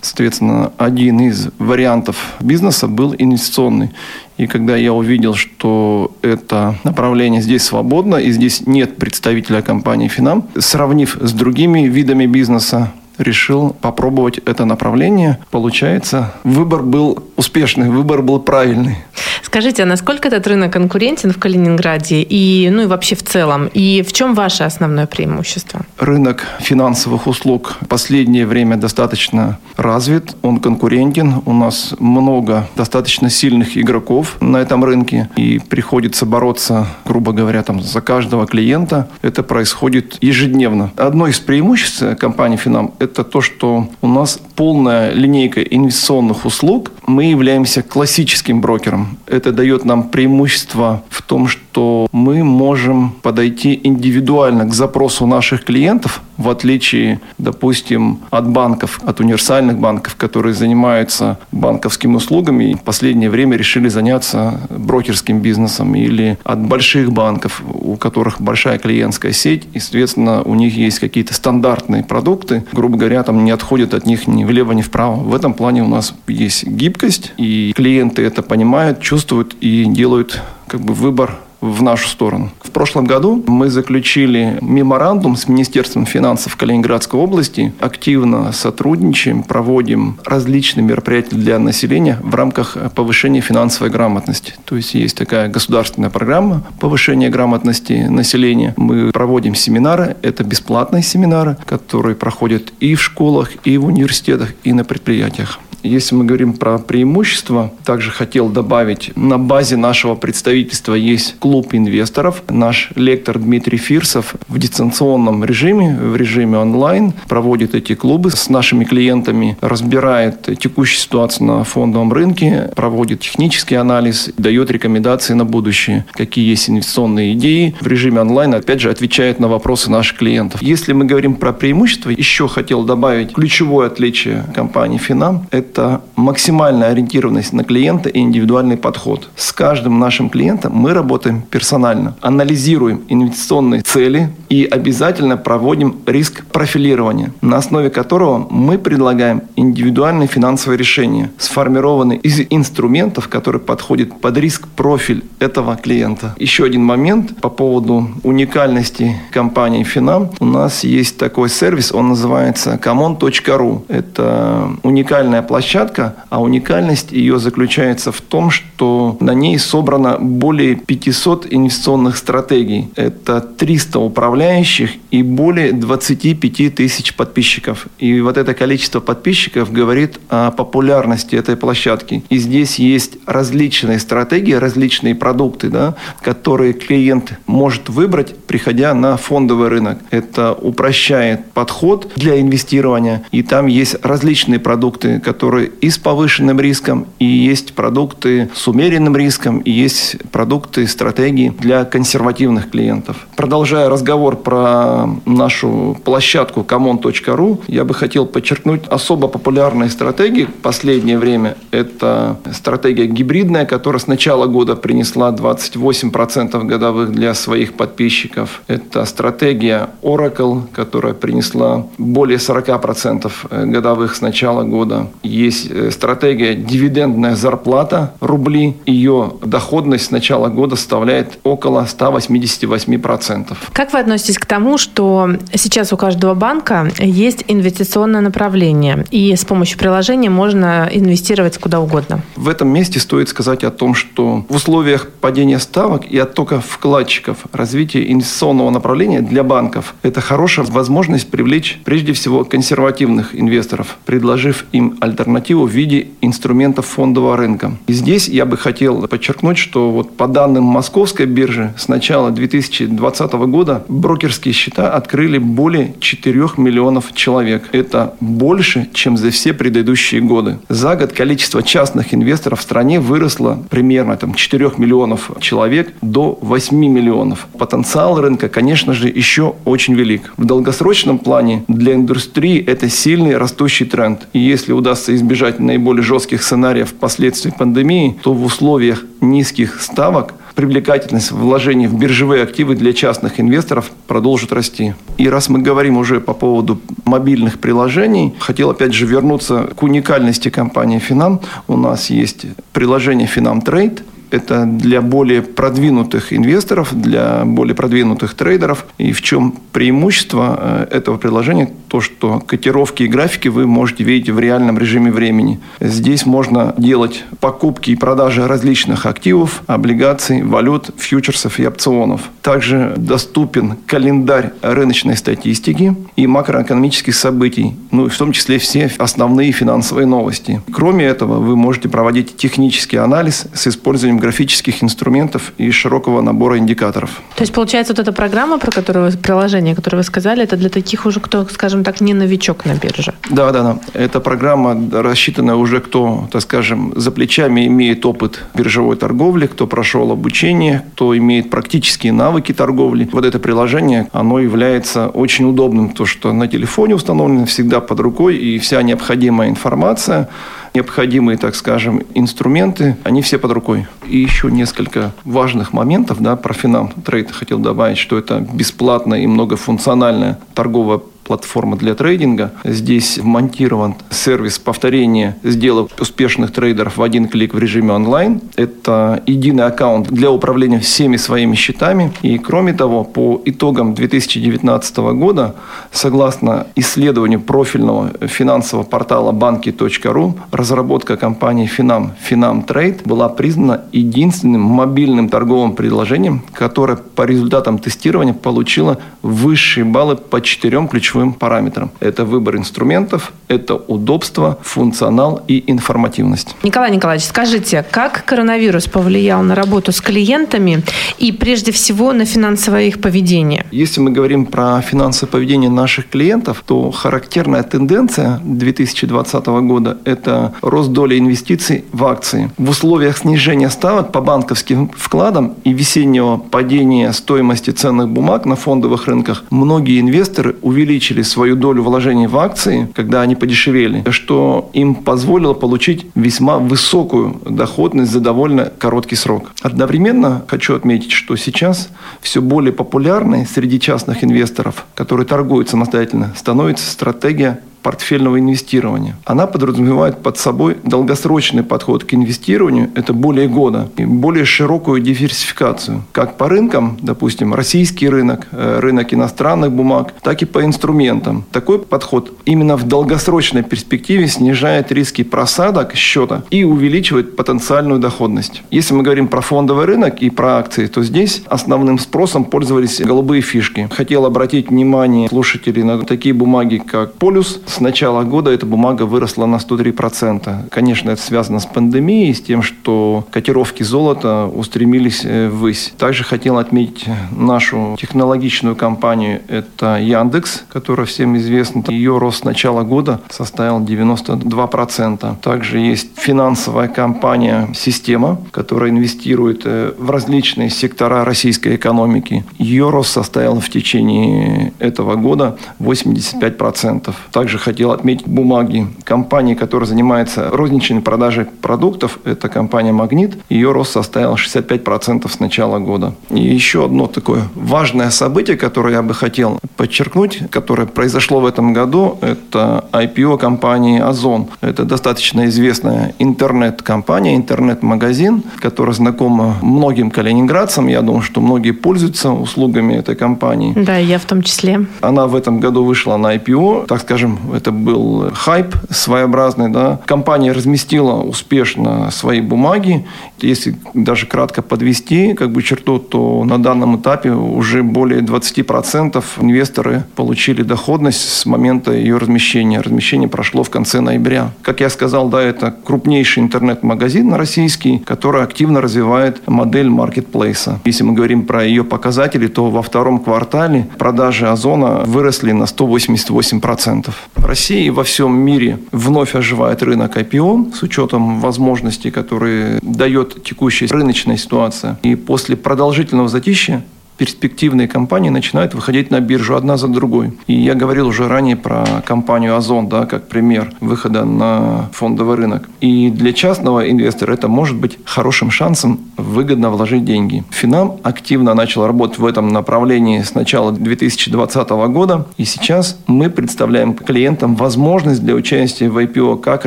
соответственно, 0.00 0.72
один 0.78 1.20
из 1.20 1.48
вариантов 1.58 2.34
бизнеса 2.40 2.88
был 2.88 3.14
инвестиционный. 3.16 3.90
И 4.36 4.46
когда 4.46 4.76
я 4.76 4.92
увидел, 4.92 5.34
что 5.34 6.12
это 6.22 6.74
направление 6.84 7.42
здесь 7.42 7.62
свободно, 7.62 8.16
и 8.16 8.30
здесь 8.32 8.66
нет 8.66 8.96
представителя 8.96 9.62
компании 9.62 10.08
«Финам», 10.08 10.48
сравнив 10.58 11.18
с 11.20 11.32
другими 11.32 11.88
видами 11.88 12.26
бизнеса, 12.26 12.92
решил 13.20 13.76
попробовать 13.80 14.38
это 14.38 14.64
направление. 14.64 15.38
Получается, 15.50 16.32
выбор 16.44 16.82
был 16.82 17.22
успешный, 17.36 17.90
выбор 17.90 18.22
был 18.22 18.40
правильный. 18.40 18.96
Скажите, 19.42 19.82
а 19.82 19.86
насколько 19.86 20.28
этот 20.28 20.46
рынок 20.46 20.72
конкурентен 20.72 21.32
в 21.32 21.38
Калининграде 21.38 22.22
и, 22.22 22.70
ну 22.70 22.82
и 22.82 22.86
вообще 22.86 23.16
в 23.16 23.24
целом? 23.24 23.68
И 23.74 24.02
в 24.02 24.12
чем 24.12 24.34
ваше 24.34 24.62
основное 24.62 25.06
преимущество? 25.06 25.84
Рынок 25.98 26.46
финансовых 26.60 27.26
услуг 27.26 27.76
в 27.80 27.88
последнее 27.88 28.46
время 28.46 28.76
достаточно 28.76 29.58
развит, 29.76 30.36
он 30.42 30.60
конкурентен. 30.60 31.42
У 31.46 31.52
нас 31.52 31.94
много 31.98 32.68
достаточно 32.76 33.28
сильных 33.28 33.76
игроков 33.76 34.36
на 34.40 34.58
этом 34.58 34.84
рынке, 34.84 35.28
и 35.36 35.58
приходится 35.58 36.26
бороться, 36.26 36.86
грубо 37.04 37.32
говоря, 37.32 37.62
там, 37.62 37.82
за 37.82 38.00
каждого 38.00 38.46
клиента. 38.46 39.08
Это 39.20 39.42
происходит 39.42 40.16
ежедневно. 40.20 40.92
Одно 40.96 41.26
из 41.26 41.40
преимуществ 41.40 42.04
компании 42.18 42.56
Финам– 42.56 42.92
это 43.10 43.24
то, 43.24 43.40
что 43.40 43.88
у 44.00 44.08
нас 44.08 44.40
полная 44.56 45.12
линейка 45.12 45.62
инвестиционных 45.62 46.44
услуг. 46.44 46.92
Мы 47.06 47.24
являемся 47.24 47.82
классическим 47.82 48.60
брокером 48.60 49.18
это 49.30 49.52
дает 49.52 49.84
нам 49.84 50.08
преимущество 50.10 51.02
в 51.08 51.22
том, 51.22 51.46
что 51.48 52.08
мы 52.12 52.44
можем 52.44 53.12
подойти 53.22 53.80
индивидуально 53.82 54.64
к 54.66 54.74
запросу 54.74 55.26
наших 55.26 55.64
клиентов, 55.64 56.22
в 56.40 56.48
отличие, 56.48 57.20
допустим, 57.36 58.20
от 58.30 58.48
банков, 58.48 59.00
от 59.04 59.20
универсальных 59.20 59.78
банков, 59.78 60.16
которые 60.16 60.54
занимаются 60.54 61.38
банковскими 61.52 62.16
услугами 62.16 62.70
и 62.70 62.74
в 62.74 62.80
последнее 62.80 63.28
время 63.28 63.58
решили 63.58 63.88
заняться 63.88 64.60
брокерским 64.70 65.40
бизнесом, 65.40 65.94
или 65.94 66.38
от 66.42 66.58
больших 66.60 67.12
банков, 67.12 67.62
у 67.68 67.96
которых 67.96 68.40
большая 68.40 68.78
клиентская 68.78 69.32
сеть, 69.32 69.68
и, 69.74 69.78
соответственно, 69.78 70.42
у 70.42 70.54
них 70.54 70.74
есть 70.74 70.98
какие-то 70.98 71.34
стандартные 71.34 72.04
продукты, 72.04 72.64
грубо 72.72 72.96
говоря, 72.96 73.22
там 73.22 73.44
не 73.44 73.50
отходят 73.50 73.92
от 73.92 74.06
них 74.06 74.26
ни 74.26 74.44
влево, 74.44 74.72
ни 74.72 74.82
вправо. 74.82 75.16
В 75.16 75.34
этом 75.34 75.52
плане 75.52 75.82
у 75.82 75.88
нас 75.88 76.14
есть 76.26 76.66
гибкость, 76.66 77.32
и 77.36 77.74
клиенты 77.76 78.22
это 78.22 78.42
понимают, 78.42 79.00
чувствуют 79.00 79.54
и 79.60 79.84
делают 79.84 80.40
как 80.66 80.80
бы 80.80 80.94
выбор 80.94 81.38
в 81.60 81.82
нашу 81.82 82.08
сторону. 82.08 82.50
В 82.70 82.72
прошлом 82.72 83.04
году 83.04 83.42
мы 83.48 83.68
заключили 83.68 84.56
меморандум 84.60 85.34
с 85.34 85.48
Министерством 85.48 86.06
финансов 86.06 86.54
Калининградской 86.54 87.18
области. 87.18 87.72
Активно 87.80 88.52
сотрудничаем, 88.52 89.42
проводим 89.42 90.20
различные 90.24 90.84
мероприятия 90.84 91.34
для 91.34 91.58
населения 91.58 92.18
в 92.22 92.32
рамках 92.32 92.76
повышения 92.94 93.40
финансовой 93.40 93.90
грамотности. 93.90 94.54
То 94.66 94.76
есть 94.76 94.94
есть 94.94 95.16
такая 95.16 95.48
государственная 95.48 96.10
программа 96.10 96.62
повышения 96.78 97.28
грамотности 97.28 98.06
населения. 98.08 98.72
Мы 98.76 99.10
проводим 99.10 99.56
семинары, 99.56 100.16
это 100.22 100.44
бесплатные 100.44 101.02
семинары, 101.02 101.56
которые 101.66 102.14
проходят 102.14 102.72
и 102.78 102.94
в 102.94 103.02
школах, 103.02 103.50
и 103.64 103.76
в 103.78 103.86
университетах, 103.86 104.52
и 104.62 104.72
на 104.72 104.84
предприятиях. 104.84 105.58
Если 105.82 106.14
мы 106.14 106.24
говорим 106.24 106.52
про 106.52 106.78
преимущества, 106.78 107.72
также 107.84 108.10
хотел 108.10 108.48
добавить, 108.48 109.12
на 109.16 109.38
базе 109.38 109.76
нашего 109.76 110.14
представительства 110.14 110.94
есть 110.94 111.36
клуб 111.38 111.68
инвесторов. 111.72 112.42
Наш 112.48 112.90
лектор 112.96 113.38
Дмитрий 113.38 113.78
Фирсов 113.78 114.34
в 114.48 114.58
дистанционном 114.58 115.44
режиме, 115.44 115.96
в 115.96 116.16
режиме 116.16 116.58
онлайн 116.58 117.12
проводит 117.28 117.74
эти 117.74 117.94
клубы 117.94 118.30
с 118.30 118.48
нашими 118.48 118.84
клиентами, 118.84 119.56
разбирает 119.60 120.48
текущую 120.58 120.98
ситуацию 120.98 121.46
на 121.46 121.64
фондовом 121.64 122.12
рынке, 122.12 122.70
проводит 122.76 123.20
технический 123.20 123.76
анализ, 123.76 124.30
дает 124.36 124.70
рекомендации 124.70 125.34
на 125.34 125.44
будущее, 125.44 126.04
какие 126.12 126.48
есть 126.48 126.68
инвестиционные 126.68 127.32
идеи. 127.34 127.74
В 127.80 127.86
режиме 127.86 128.20
онлайн, 128.20 128.54
опять 128.54 128.80
же, 128.80 128.90
отвечает 128.90 129.40
на 129.40 129.48
вопросы 129.48 129.90
наших 129.90 130.18
клиентов. 130.18 130.62
Если 130.62 130.92
мы 130.92 131.04
говорим 131.04 131.36
про 131.36 131.52
преимущества, 131.52 132.10
еще 132.10 132.48
хотел 132.48 132.82
добавить 132.84 133.32
ключевое 133.32 133.86
отличие 133.86 134.44
компании 134.54 134.98
Финам– 134.98 135.46
это 135.50 135.69
это 135.70 136.00
максимальная 136.16 136.88
ориентированность 136.88 137.52
на 137.52 137.62
клиента 137.62 138.08
и 138.08 138.18
индивидуальный 138.18 138.76
подход. 138.76 139.28
С 139.36 139.52
каждым 139.52 140.00
нашим 140.00 140.28
клиентом 140.28 140.72
мы 140.74 140.92
работаем 140.92 141.42
персонально, 141.42 142.16
анализируем 142.20 143.02
инвестиционные 143.08 143.82
цели 143.82 144.30
и 144.48 144.64
обязательно 144.64 145.36
проводим 145.36 145.96
риск 146.06 146.44
профилирования, 146.46 147.30
на 147.40 147.58
основе 147.58 147.88
которого 147.88 148.48
мы 148.50 148.78
предлагаем 148.78 149.42
индивидуальные 149.54 150.26
финансовые 150.26 150.76
решения, 150.76 151.30
сформированные 151.38 152.18
из 152.18 152.40
инструментов, 152.50 153.28
которые 153.28 153.62
подходят 153.62 154.20
под 154.20 154.36
риск-профиль 154.38 155.22
этого 155.38 155.76
клиента. 155.76 156.34
Еще 156.38 156.64
один 156.64 156.82
момент 156.82 157.40
по 157.40 157.48
поводу 157.48 158.08
уникальности 158.24 159.14
компании 159.32 159.84
Финам. 159.84 160.30
У 160.40 160.44
нас 160.44 160.82
есть 160.82 161.16
такой 161.16 161.48
сервис, 161.48 161.92
он 161.92 162.08
называется 162.08 162.78
common.ru. 162.82 163.84
Это 163.88 164.70
уникальная 164.82 165.42
площадка 165.42 165.59
площадка, 165.60 166.14
а 166.30 166.40
уникальность 166.40 167.12
ее 167.12 167.38
заключается 167.38 168.12
в 168.12 168.22
том, 168.22 168.50
что 168.50 169.18
на 169.20 169.34
ней 169.34 169.58
собрано 169.58 170.16
более 170.18 170.74
500 170.74 171.48
инвестиционных 171.50 172.16
стратегий. 172.16 172.88
Это 172.96 173.42
300 173.42 173.98
управляющих 173.98 174.92
и 175.10 175.22
более 175.22 175.72
25 175.74 176.74
тысяч 176.74 177.14
подписчиков. 177.14 177.88
И 177.98 178.22
вот 178.22 178.38
это 178.38 178.54
количество 178.54 179.00
подписчиков 179.00 179.70
говорит 179.70 180.18
о 180.30 180.50
популярности 180.50 181.36
этой 181.36 181.56
площадки. 181.56 182.24
И 182.30 182.38
здесь 182.38 182.78
есть 182.78 183.18
различные 183.26 183.98
стратегии, 183.98 184.54
различные 184.54 185.14
продукты, 185.14 185.68
да, 185.68 185.94
которые 186.22 186.72
клиент 186.72 187.34
может 187.46 187.90
выбрать, 187.90 188.34
приходя 188.46 188.94
на 188.94 189.18
фондовый 189.18 189.68
рынок. 189.68 189.98
Это 190.10 190.54
упрощает 190.54 191.52
подход 191.52 192.10
для 192.16 192.40
инвестирования. 192.40 193.24
И 193.30 193.42
там 193.42 193.66
есть 193.66 193.96
различные 194.02 194.58
продукты, 194.58 195.20
которые 195.20 195.49
которые 195.50 195.72
и 195.80 195.90
с 195.90 195.98
повышенным 195.98 196.60
риском, 196.60 197.08
и 197.18 197.24
есть 197.24 197.74
продукты 197.74 198.48
с 198.54 198.68
умеренным 198.68 199.16
риском, 199.16 199.58
и 199.58 199.72
есть 199.72 200.16
продукты, 200.30 200.86
стратегии 200.86 201.52
для 201.58 201.84
консервативных 201.84 202.70
клиентов. 202.70 203.16
Продолжая 203.34 203.88
разговор 203.88 204.36
про 204.36 205.08
нашу 205.26 205.98
площадку 206.04 206.60
common.ru, 206.60 207.64
я 207.66 207.84
бы 207.84 207.94
хотел 207.94 208.26
подчеркнуть 208.26 208.82
особо 208.86 209.26
популярные 209.26 209.90
стратегии 209.90 210.44
в 210.44 210.54
последнее 210.62 211.18
время. 211.18 211.56
Это 211.72 212.36
стратегия 212.52 213.06
гибридная, 213.06 213.66
которая 213.66 213.98
с 213.98 214.06
начала 214.06 214.46
года 214.46 214.76
принесла 214.76 215.32
28% 215.32 216.64
годовых 216.64 217.10
для 217.10 217.34
своих 217.34 217.74
подписчиков. 217.74 218.62
Это 218.68 219.04
стратегия 219.04 219.88
Oracle, 220.02 220.62
которая 220.72 221.14
принесла 221.14 221.88
более 221.98 222.38
40% 222.38 223.66
годовых 223.66 224.14
с 224.14 224.20
начала 224.20 224.62
года. 224.62 225.08
Есть 225.40 225.68
э, 225.70 225.90
стратегия 225.90 226.54
дивидендная 226.54 227.34
зарплата 227.34 228.12
рубли. 228.20 228.76
Ее 228.84 229.32
доходность 229.42 230.06
с 230.06 230.10
начала 230.10 230.48
года 230.48 230.76
составляет 230.76 231.38
около 231.44 231.86
188%. 231.90 233.56
Как 233.72 233.92
вы 233.94 234.00
относитесь 234.00 234.38
к 234.38 234.44
тому, 234.44 234.76
что 234.76 235.30
сейчас 235.54 235.94
у 235.94 235.96
каждого 235.96 236.34
банка 236.34 236.90
есть 236.98 237.44
инвестиционное 237.48 238.20
направление, 238.20 239.06
и 239.10 239.34
с 239.34 239.46
помощью 239.46 239.78
приложения 239.78 240.28
можно 240.28 240.90
инвестировать 240.92 241.56
куда 241.56 241.80
угодно? 241.80 242.20
В 242.36 242.48
этом 242.48 242.68
месте 242.68 243.00
стоит 243.00 243.30
сказать 243.30 243.64
о 243.64 243.70
том, 243.70 243.94
что 243.94 244.44
в 244.48 244.56
условиях 244.56 245.08
падения 245.08 245.58
ставок 245.58 246.04
и 246.04 246.18
оттока 246.18 246.60
вкладчиков 246.60 247.38
развитие 247.52 248.12
инвестиционного 248.12 248.68
направления 248.68 249.22
для 249.22 249.42
банков– 249.42 249.94
это 250.02 250.20
хорошая 250.20 250.66
возможность 250.66 251.30
привлечь 251.30 251.80
прежде 251.84 252.12
всего 252.12 252.44
консервативных 252.44 253.34
инвесторов, 253.34 253.96
предложив 254.04 254.66
им 254.72 254.98
альтернативу 255.00 255.29
в 255.30 255.68
виде 255.68 256.08
инструментов 256.20 256.86
фондового 256.86 257.36
рынка. 257.36 257.72
И 257.86 257.92
здесь 257.92 258.28
я 258.28 258.44
бы 258.44 258.56
хотел 258.56 259.06
подчеркнуть, 259.06 259.58
что 259.58 259.90
вот 259.90 260.16
по 260.16 260.28
данным 260.28 260.64
Московской 260.64 261.26
биржи 261.26 261.72
с 261.76 261.88
начала 261.88 262.30
2020 262.30 263.32
года 263.32 263.84
брокерские 263.88 264.54
счета 264.54 264.92
открыли 264.92 265.38
более 265.38 265.94
4 266.00 266.40
миллионов 266.56 267.14
человек. 267.14 267.68
Это 267.72 268.14
больше, 268.20 268.88
чем 268.92 269.16
за 269.16 269.30
все 269.30 269.52
предыдущие 269.52 270.20
годы. 270.20 270.58
За 270.68 270.96
год 270.96 271.12
количество 271.12 271.62
частных 271.62 272.14
инвесторов 272.14 272.60
в 272.60 272.62
стране 272.62 273.00
выросло 273.00 273.62
примерно 273.70 274.16
там, 274.16 274.34
4 274.34 274.72
миллионов 274.76 275.30
человек 275.40 275.92
до 276.02 276.38
8 276.40 276.76
миллионов. 276.76 277.46
Потенциал 277.58 278.20
рынка, 278.20 278.48
конечно 278.48 278.92
же, 278.92 279.08
еще 279.08 279.54
очень 279.64 279.94
велик. 279.94 280.32
В 280.36 280.44
долгосрочном 280.44 281.18
плане 281.18 281.64
для 281.68 281.94
индустрии 281.94 282.62
это 282.64 282.88
сильный 282.88 283.36
растущий 283.36 283.86
тренд. 283.86 284.28
И 284.32 284.38
если 284.38 284.72
удастся 284.72 285.14
избежать 285.20 285.60
наиболее 285.60 286.02
жестких 286.02 286.42
сценариев 286.42 286.94
последствий 286.94 287.52
пандемии, 287.52 288.18
то 288.22 288.32
в 288.32 288.44
условиях 288.44 289.04
низких 289.20 289.80
ставок 289.80 290.34
привлекательность 290.54 291.32
вложений 291.32 291.86
в 291.86 291.98
биржевые 291.98 292.42
активы 292.42 292.74
для 292.74 292.92
частных 292.92 293.40
инвесторов 293.40 293.90
продолжит 294.06 294.52
расти. 294.52 294.94
И 295.16 295.28
раз 295.28 295.48
мы 295.48 295.60
говорим 295.60 295.96
уже 295.96 296.20
по 296.20 296.34
поводу 296.34 296.80
мобильных 297.04 297.58
приложений, 297.58 298.34
хотел 298.38 298.70
опять 298.70 298.92
же 298.92 299.06
вернуться 299.06 299.70
к 299.74 299.82
уникальности 299.82 300.50
компании 300.50 300.98
Финам. 300.98 301.40
У 301.68 301.76
нас 301.76 302.10
есть 302.10 302.46
приложение 302.72 303.26
Финам 303.26 303.62
Трейд, 303.62 304.02
это 304.30 304.64
для 304.64 305.00
более 305.00 305.42
продвинутых 305.42 306.32
инвесторов, 306.32 306.88
для 306.92 307.44
более 307.44 307.74
продвинутых 307.74 308.34
трейдеров. 308.34 308.86
И 308.98 309.12
в 309.12 309.22
чем 309.22 309.54
преимущество 309.72 310.86
э, 310.90 310.96
этого 310.96 311.16
приложения? 311.16 311.70
То, 311.88 312.00
что 312.00 312.40
котировки 312.40 313.02
и 313.02 313.08
графики 313.08 313.48
вы 313.48 313.66
можете 313.66 314.04
видеть 314.04 314.30
в 314.30 314.38
реальном 314.38 314.78
режиме 314.78 315.10
времени. 315.10 315.60
Здесь 315.80 316.26
можно 316.26 316.74
делать 316.78 317.24
покупки 317.40 317.90
и 317.90 317.96
продажи 317.96 318.46
различных 318.46 319.06
активов, 319.06 319.62
облигаций, 319.66 320.42
валют, 320.42 320.90
фьючерсов 320.96 321.58
и 321.58 321.66
опционов. 321.66 322.22
Также 322.42 322.94
доступен 322.96 323.76
календарь 323.86 324.52
рыночной 324.62 325.16
статистики 325.16 325.96
и 326.16 326.26
макроэкономических 326.26 327.14
событий, 327.14 327.74
ну 327.90 328.06
и 328.06 328.08
в 328.08 328.16
том 328.16 328.32
числе 328.32 328.58
все 328.58 328.90
основные 328.98 329.52
финансовые 329.52 330.06
новости. 330.06 330.62
Кроме 330.72 331.04
этого, 331.04 331.40
вы 331.40 331.56
можете 331.56 331.88
проводить 331.88 332.36
технический 332.36 332.98
анализ 332.98 333.46
с 333.52 333.66
использованием 333.66 334.19
графических 334.20 334.84
инструментов 334.84 335.52
и 335.58 335.70
широкого 335.72 336.20
набора 336.20 336.58
индикаторов. 336.58 337.10
То 337.34 337.42
есть, 337.42 337.52
получается, 337.52 337.92
вот 337.92 337.98
эта 337.98 338.12
программа, 338.12 338.58
про 338.58 338.70
которую 338.70 339.10
вы, 339.10 339.18
приложение, 339.18 339.74
которое 339.74 339.96
вы 339.96 340.04
сказали, 340.04 340.42
это 340.44 340.56
для 340.56 340.68
таких 340.68 341.06
уже, 341.06 341.20
кто, 341.20 341.44
скажем 341.46 341.82
так, 341.82 342.00
не 342.00 342.14
новичок 342.14 342.64
на 342.66 342.74
бирже? 342.74 343.14
Да, 343.30 343.50
да, 343.50 343.62
да. 343.62 343.78
Эта 343.94 344.20
программа 344.20 344.76
рассчитана 344.92 345.56
уже, 345.56 345.80
кто, 345.80 346.28
так 346.30 346.42
скажем, 346.42 346.92
за 346.96 347.10
плечами 347.10 347.66
имеет 347.66 348.06
опыт 348.06 348.44
биржевой 348.54 348.96
торговли, 348.96 349.46
кто 349.46 349.66
прошел 349.66 350.12
обучение, 350.12 350.84
кто 350.94 351.16
имеет 351.16 351.50
практические 351.50 352.12
навыки 352.12 352.52
торговли. 352.52 353.08
Вот 353.12 353.24
это 353.24 353.38
приложение, 353.38 354.08
оно 354.12 354.38
является 354.38 355.08
очень 355.08 355.46
удобным, 355.48 355.90
то, 355.90 356.06
что 356.06 356.32
на 356.32 356.46
телефоне 356.46 356.94
установлено 356.94 357.46
всегда 357.46 357.80
под 357.80 358.00
рукой, 358.00 358.36
и 358.36 358.58
вся 358.58 358.82
необходимая 358.82 359.48
информация 359.48 360.28
необходимые, 360.74 361.38
так 361.38 361.54
скажем, 361.54 362.02
инструменты, 362.14 362.96
они 363.04 363.22
все 363.22 363.38
под 363.38 363.52
рукой. 363.52 363.86
И 364.08 364.18
еще 364.18 364.50
несколько 364.50 365.12
важных 365.24 365.72
моментов 365.72 366.20
да, 366.20 366.36
про 366.36 366.54
Финам 366.54 366.90
Трейд 367.04 367.30
хотел 367.30 367.58
добавить, 367.58 367.98
что 367.98 368.18
это 368.18 368.40
бесплатная 368.40 369.20
и 369.20 369.26
многофункциональная 369.26 370.38
торговая 370.54 371.00
платформа 371.24 371.76
для 371.76 371.94
трейдинга. 371.94 372.52
Здесь 372.64 373.18
вмонтирован 373.18 373.94
сервис 374.10 374.58
повторения 374.58 375.36
сделок 375.42 375.90
успешных 375.98 376.52
трейдеров 376.52 376.96
в 376.96 377.02
один 377.02 377.28
клик 377.28 377.54
в 377.54 377.58
режиме 377.58 377.92
онлайн. 377.92 378.40
Это 378.56 379.22
единый 379.26 379.64
аккаунт 379.64 380.08
для 380.08 380.30
управления 380.30 380.80
всеми 380.80 381.16
своими 381.16 381.54
счетами. 381.54 382.12
И 382.22 382.38
кроме 382.38 382.72
того, 382.72 383.04
по 383.04 383.40
итогам 383.44 383.94
2019 383.94 384.96
года, 385.14 385.54
согласно 385.92 386.66
исследованию 386.76 387.40
профильного 387.40 388.10
финансового 388.26 388.84
портала 388.84 389.32
банки.ру, 389.32 390.34
разработка 390.50 391.16
компании 391.16 391.66
Финам 391.66 392.12
Финам 392.20 392.62
Трейд 392.62 393.02
была 393.04 393.28
признана 393.28 393.82
единственным 393.92 394.62
мобильным 394.62 395.28
торговым 395.28 395.74
предложением, 395.74 396.42
которое 396.52 396.96
по 396.96 397.22
результатам 397.22 397.78
тестирования 397.78 398.34
получило 398.34 398.98
высшие 399.22 399.84
баллы 399.84 400.16
по 400.16 400.40
четырем 400.40 400.88
ключевым 400.88 401.19
ключевым 401.20 401.32
параметрам. 401.32 401.90
Это 402.00 402.24
выбор 402.24 402.56
инструментов, 402.56 403.32
это 403.48 403.74
удобство, 403.74 404.58
функционал 404.62 405.42
и 405.48 405.62
информативность. 405.66 406.56
Николай 406.62 406.90
Николаевич, 406.90 407.26
скажите, 407.26 407.84
как 407.90 408.24
коронавирус 408.24 408.86
повлиял 408.86 409.42
на 409.42 409.54
работу 409.54 409.92
с 409.92 410.00
клиентами 410.00 410.82
и 411.18 411.32
прежде 411.32 411.72
всего 411.72 412.12
на 412.12 412.24
финансовое 412.24 412.84
их 412.84 413.00
поведение? 413.00 413.66
Если 413.70 414.00
мы 414.00 414.12
говорим 414.12 414.46
про 414.46 414.80
финансовое 414.80 415.30
поведение 415.30 415.70
наших 415.70 416.08
клиентов, 416.08 416.62
то 416.66 416.90
характерная 416.90 417.62
тенденция 417.62 418.40
2020 418.44 419.46
года– 419.46 419.98
это 420.04 420.52
рост 420.62 420.92
доли 420.92 421.18
инвестиций 421.18 421.84
в 421.92 422.04
акции. 422.04 422.50
В 422.56 422.70
условиях 422.70 423.18
снижения 423.18 423.70
ставок 423.70 424.12
по 424.12 424.20
банковским 424.20 424.90
вкладам 424.96 425.54
и 425.64 425.72
весеннего 425.72 426.36
падения 426.36 427.12
стоимости 427.12 427.70
ценных 427.70 428.08
бумаг 428.08 428.46
на 428.46 428.56
фондовых 428.56 429.06
рынках 429.06 429.44
многие 429.50 430.00
инвесторы 430.00 430.56
увеличили 430.62 430.99
увеличили 431.00 431.22
свою 431.22 431.56
долю 431.56 431.82
вложений 431.82 432.26
в 432.26 432.36
акции, 432.36 432.88
когда 432.94 433.22
они 433.22 433.34
подешевели, 433.34 434.04
что 434.10 434.70
им 434.74 434.94
позволило 434.94 435.54
получить 435.54 436.06
весьма 436.14 436.58
высокую 436.58 437.40
доходность 437.48 438.12
за 438.12 438.20
довольно 438.20 438.70
короткий 438.78 439.16
срок. 439.16 439.52
Одновременно 439.62 440.42
хочу 440.46 440.74
отметить, 440.76 441.12
что 441.12 441.36
сейчас 441.36 441.88
все 442.20 442.42
более 442.42 442.72
популярной 442.72 443.46
среди 443.46 443.80
частных 443.80 444.24
инвесторов, 444.24 444.84
которые 444.94 445.26
торгуют 445.26 445.70
самостоятельно, 445.70 446.34
становится 446.36 446.90
стратегия 446.90 447.60
портфельного 447.82 448.38
инвестирования. 448.38 449.16
Она 449.24 449.46
подразумевает 449.46 450.22
под 450.22 450.38
собой 450.38 450.76
долгосрочный 450.84 451.62
подход 451.62 452.04
к 452.04 452.14
инвестированию, 452.14 452.90
это 452.94 453.12
более 453.12 453.48
года, 453.48 453.88
и 453.96 454.04
более 454.04 454.44
широкую 454.44 455.00
диверсификацию, 455.00 456.02
как 456.12 456.36
по 456.36 456.48
рынкам, 456.48 456.98
допустим, 457.00 457.54
российский 457.54 458.08
рынок, 458.08 458.48
э, 458.52 458.78
рынок 458.80 459.14
иностранных 459.14 459.72
бумаг, 459.72 460.14
так 460.22 460.42
и 460.42 460.44
по 460.44 460.64
инструментам. 460.64 461.44
Такой 461.52 461.78
подход 461.78 462.32
именно 462.44 462.76
в 462.76 462.84
долгосрочной 462.84 463.62
перспективе 463.62 464.28
снижает 464.28 464.92
риски 464.92 465.22
просадок 465.22 465.94
счета 465.94 466.42
и 466.50 466.64
увеличивает 466.64 467.36
потенциальную 467.36 468.00
доходность. 468.00 468.62
Если 468.70 468.94
мы 468.94 469.02
говорим 469.02 469.28
про 469.28 469.40
фондовый 469.40 469.86
рынок 469.86 470.22
и 470.22 470.30
про 470.30 470.58
акции, 470.58 470.86
то 470.86 471.02
здесь 471.02 471.42
основным 471.46 471.98
спросом 471.98 472.44
пользовались 472.44 473.00
голубые 473.00 473.42
фишки. 473.42 473.88
Хотел 473.90 474.26
обратить 474.26 474.70
внимание 474.70 475.28
слушателей 475.28 475.82
на 475.82 476.02
такие 476.04 476.34
бумаги, 476.34 476.82
как 476.84 477.14
полюс, 477.14 477.60
С 477.70 477.78
начала 477.78 478.24
года 478.24 478.50
эта 478.50 478.66
бумага 478.66 479.04
выросла 479.04 479.46
на 479.46 479.56
103%. 479.56 480.68
Конечно, 480.70 481.10
это 481.10 481.22
связано 481.22 481.60
с 481.60 481.66
пандемией, 481.66 482.34
с 482.34 482.42
тем, 482.42 482.62
что 482.62 483.24
котировки 483.30 483.84
золота 483.84 484.46
устремились 484.46 485.20
э, 485.24 485.48
ввысь. 485.48 485.92
Также 485.96 486.24
хотел 486.24 486.58
отметить 486.58 487.06
нашу 487.30 487.96
технологичную 487.96 488.74
компанию. 488.74 489.42
Это 489.46 490.00
Яндекс, 490.00 490.64
которая 490.68 491.06
всем 491.06 491.36
известна. 491.36 491.84
Ее 491.86 492.18
рост 492.18 492.40
с 492.40 492.44
начала 492.44 492.82
года 492.82 493.20
составил 493.30 493.78
92%. 493.78 495.36
Также 495.40 495.78
есть 495.78 496.18
финансовая 496.18 496.88
компания 496.88 497.68
«Система», 497.72 498.40
которая 498.50 498.90
инвестирует 498.90 499.62
э, 499.64 499.94
в 499.96 500.10
различные 500.10 500.70
сектора 500.70 501.24
российской 501.24 501.76
экономики. 501.76 502.44
Ее 502.58 502.90
рост 502.90 503.12
составил 503.12 503.60
в 503.60 503.68
течение 503.68 504.72
этого 504.80 505.14
года 505.14 505.56
85%. 505.78 507.14
Также 507.30 507.59
хотел 507.60 507.92
отметить 507.92 508.26
бумаги 508.26 508.86
компании, 509.04 509.54
которая 509.54 509.86
занимается 509.86 510.50
розничной 510.50 511.00
продажей 511.00 511.44
продуктов. 511.44 512.18
Это 512.24 512.48
компания 512.48 512.92
«Магнит». 512.92 513.36
Ее 513.48 513.72
рост 513.72 513.92
составил 513.92 514.34
65% 514.34 515.30
с 515.30 515.40
начала 515.40 515.78
года. 515.78 516.14
И 516.30 516.40
еще 516.40 516.84
одно 516.84 517.06
такое 517.06 517.42
важное 517.54 518.10
событие, 518.10 518.56
которое 518.56 518.94
я 518.94 519.02
бы 519.02 519.14
хотел 519.14 519.58
подчеркнуть, 519.76 520.42
которое 520.50 520.86
произошло 520.86 521.40
в 521.40 521.46
этом 521.46 521.72
году, 521.72 522.18
это 522.20 522.84
IPO 522.92 523.38
компании 523.38 524.00
«Озон». 524.00 524.48
Это 524.60 524.84
достаточно 524.84 525.46
известная 525.46 526.14
интернет-компания, 526.18 527.36
интернет-магазин, 527.36 528.42
которая 528.60 528.94
знакома 528.94 529.56
многим 529.62 530.10
калининградцам. 530.10 530.88
Я 530.88 531.02
думаю, 531.02 531.22
что 531.22 531.40
многие 531.40 531.72
пользуются 531.72 532.30
услугами 532.30 532.94
этой 532.94 533.14
компании. 533.14 533.72
Да, 533.76 533.96
я 533.96 534.18
в 534.18 534.24
том 534.24 534.42
числе. 534.42 534.86
Она 535.00 535.26
в 535.26 535.34
этом 535.34 535.60
году 535.60 535.84
вышла 535.84 536.16
на 536.16 536.36
IPO. 536.36 536.86
Так 536.86 537.00
скажем, 537.00 537.38
это 537.54 537.72
был 537.72 538.30
хайп 538.34 538.74
своеобразный. 538.90 539.68
Да. 539.70 540.00
Компания 540.06 540.52
разместила 540.52 541.20
успешно 541.20 542.10
свои 542.10 542.40
бумаги. 542.40 543.06
Если 543.40 543.76
даже 543.94 544.26
кратко 544.26 544.62
подвести 544.62 545.34
как 545.34 545.50
бы 545.50 545.62
черту, 545.62 545.98
то 545.98 546.44
на 546.44 546.62
данном 546.62 547.00
этапе 547.00 547.30
уже 547.30 547.82
более 547.82 548.20
20% 548.20 549.22
инвесторы 549.40 550.04
получили 550.16 550.62
доходность 550.62 551.28
с 551.28 551.46
момента 551.46 551.92
ее 551.92 552.16
размещения. 552.18 552.80
Размещение 552.80 553.28
прошло 553.28 553.62
в 553.62 553.70
конце 553.70 554.00
ноября. 554.00 554.50
Как 554.62 554.80
я 554.80 554.90
сказал, 554.90 555.28
да, 555.28 555.42
это 555.42 555.74
крупнейший 555.84 556.42
интернет-магазин 556.42 557.32
российский, 557.34 557.98
который 557.98 558.42
активно 558.42 558.80
развивает 558.80 559.46
модель 559.46 559.88
маркетплейса. 559.88 560.80
Если 560.84 561.04
мы 561.04 561.12
говорим 561.12 561.46
про 561.46 561.64
ее 561.64 561.84
показатели, 561.84 562.46
то 562.46 562.70
во 562.70 562.82
втором 562.82 563.18
квартале 563.18 563.88
продажи 563.98 564.48
Озона 564.48 565.02
выросли 565.06 565.52
на 565.52 565.64
188%. 565.64 567.10
России 567.46 567.86
и 567.86 567.90
во 567.90 568.04
всем 568.04 568.36
мире 568.38 568.78
вновь 568.92 569.34
оживает 569.34 569.82
рынок 569.82 570.16
IPO 570.16 570.74
с 570.74 570.82
учетом 570.82 571.40
возможностей, 571.40 572.10
которые 572.10 572.78
дает 572.82 573.42
текущая 573.42 573.86
рыночная 573.86 574.36
ситуация. 574.36 574.98
И 575.02 575.14
после 575.14 575.56
продолжительного 575.56 576.28
затища 576.28 576.82
перспективные 577.20 577.86
компании 577.86 578.30
начинают 578.30 578.72
выходить 578.72 579.10
на 579.10 579.20
биржу 579.20 579.54
одна 579.54 579.76
за 579.76 579.88
другой. 579.88 580.32
И 580.46 580.54
я 580.54 580.74
говорил 580.74 581.06
уже 581.06 581.28
ранее 581.28 581.54
про 581.54 581.84
компанию 582.06 582.56
Озон, 582.56 582.88
да, 582.88 583.04
как 583.04 583.28
пример 583.28 583.74
выхода 583.80 584.24
на 584.24 584.88
фондовый 584.94 585.36
рынок. 585.36 585.68
И 585.82 586.08
для 586.08 586.32
частного 586.32 586.90
инвестора 586.90 587.34
это 587.34 587.46
может 587.46 587.76
быть 587.76 587.98
хорошим 588.06 588.50
шансом 588.50 589.00
выгодно 589.18 589.68
вложить 589.68 590.06
деньги. 590.06 590.44
Финам 590.48 590.96
активно 591.02 591.52
начал 591.52 591.86
работать 591.86 592.18
в 592.18 592.24
этом 592.24 592.48
направлении 592.48 593.20
с 593.20 593.34
начала 593.34 593.70
2020 593.70 594.70
года. 594.70 595.26
И 595.36 595.44
сейчас 595.44 595.98
мы 596.06 596.30
представляем 596.30 596.94
клиентам 596.94 597.54
возможность 597.54 598.24
для 598.24 598.34
участия 598.34 598.88
в 598.88 598.96
IPO 598.96 599.40
как 599.40 599.66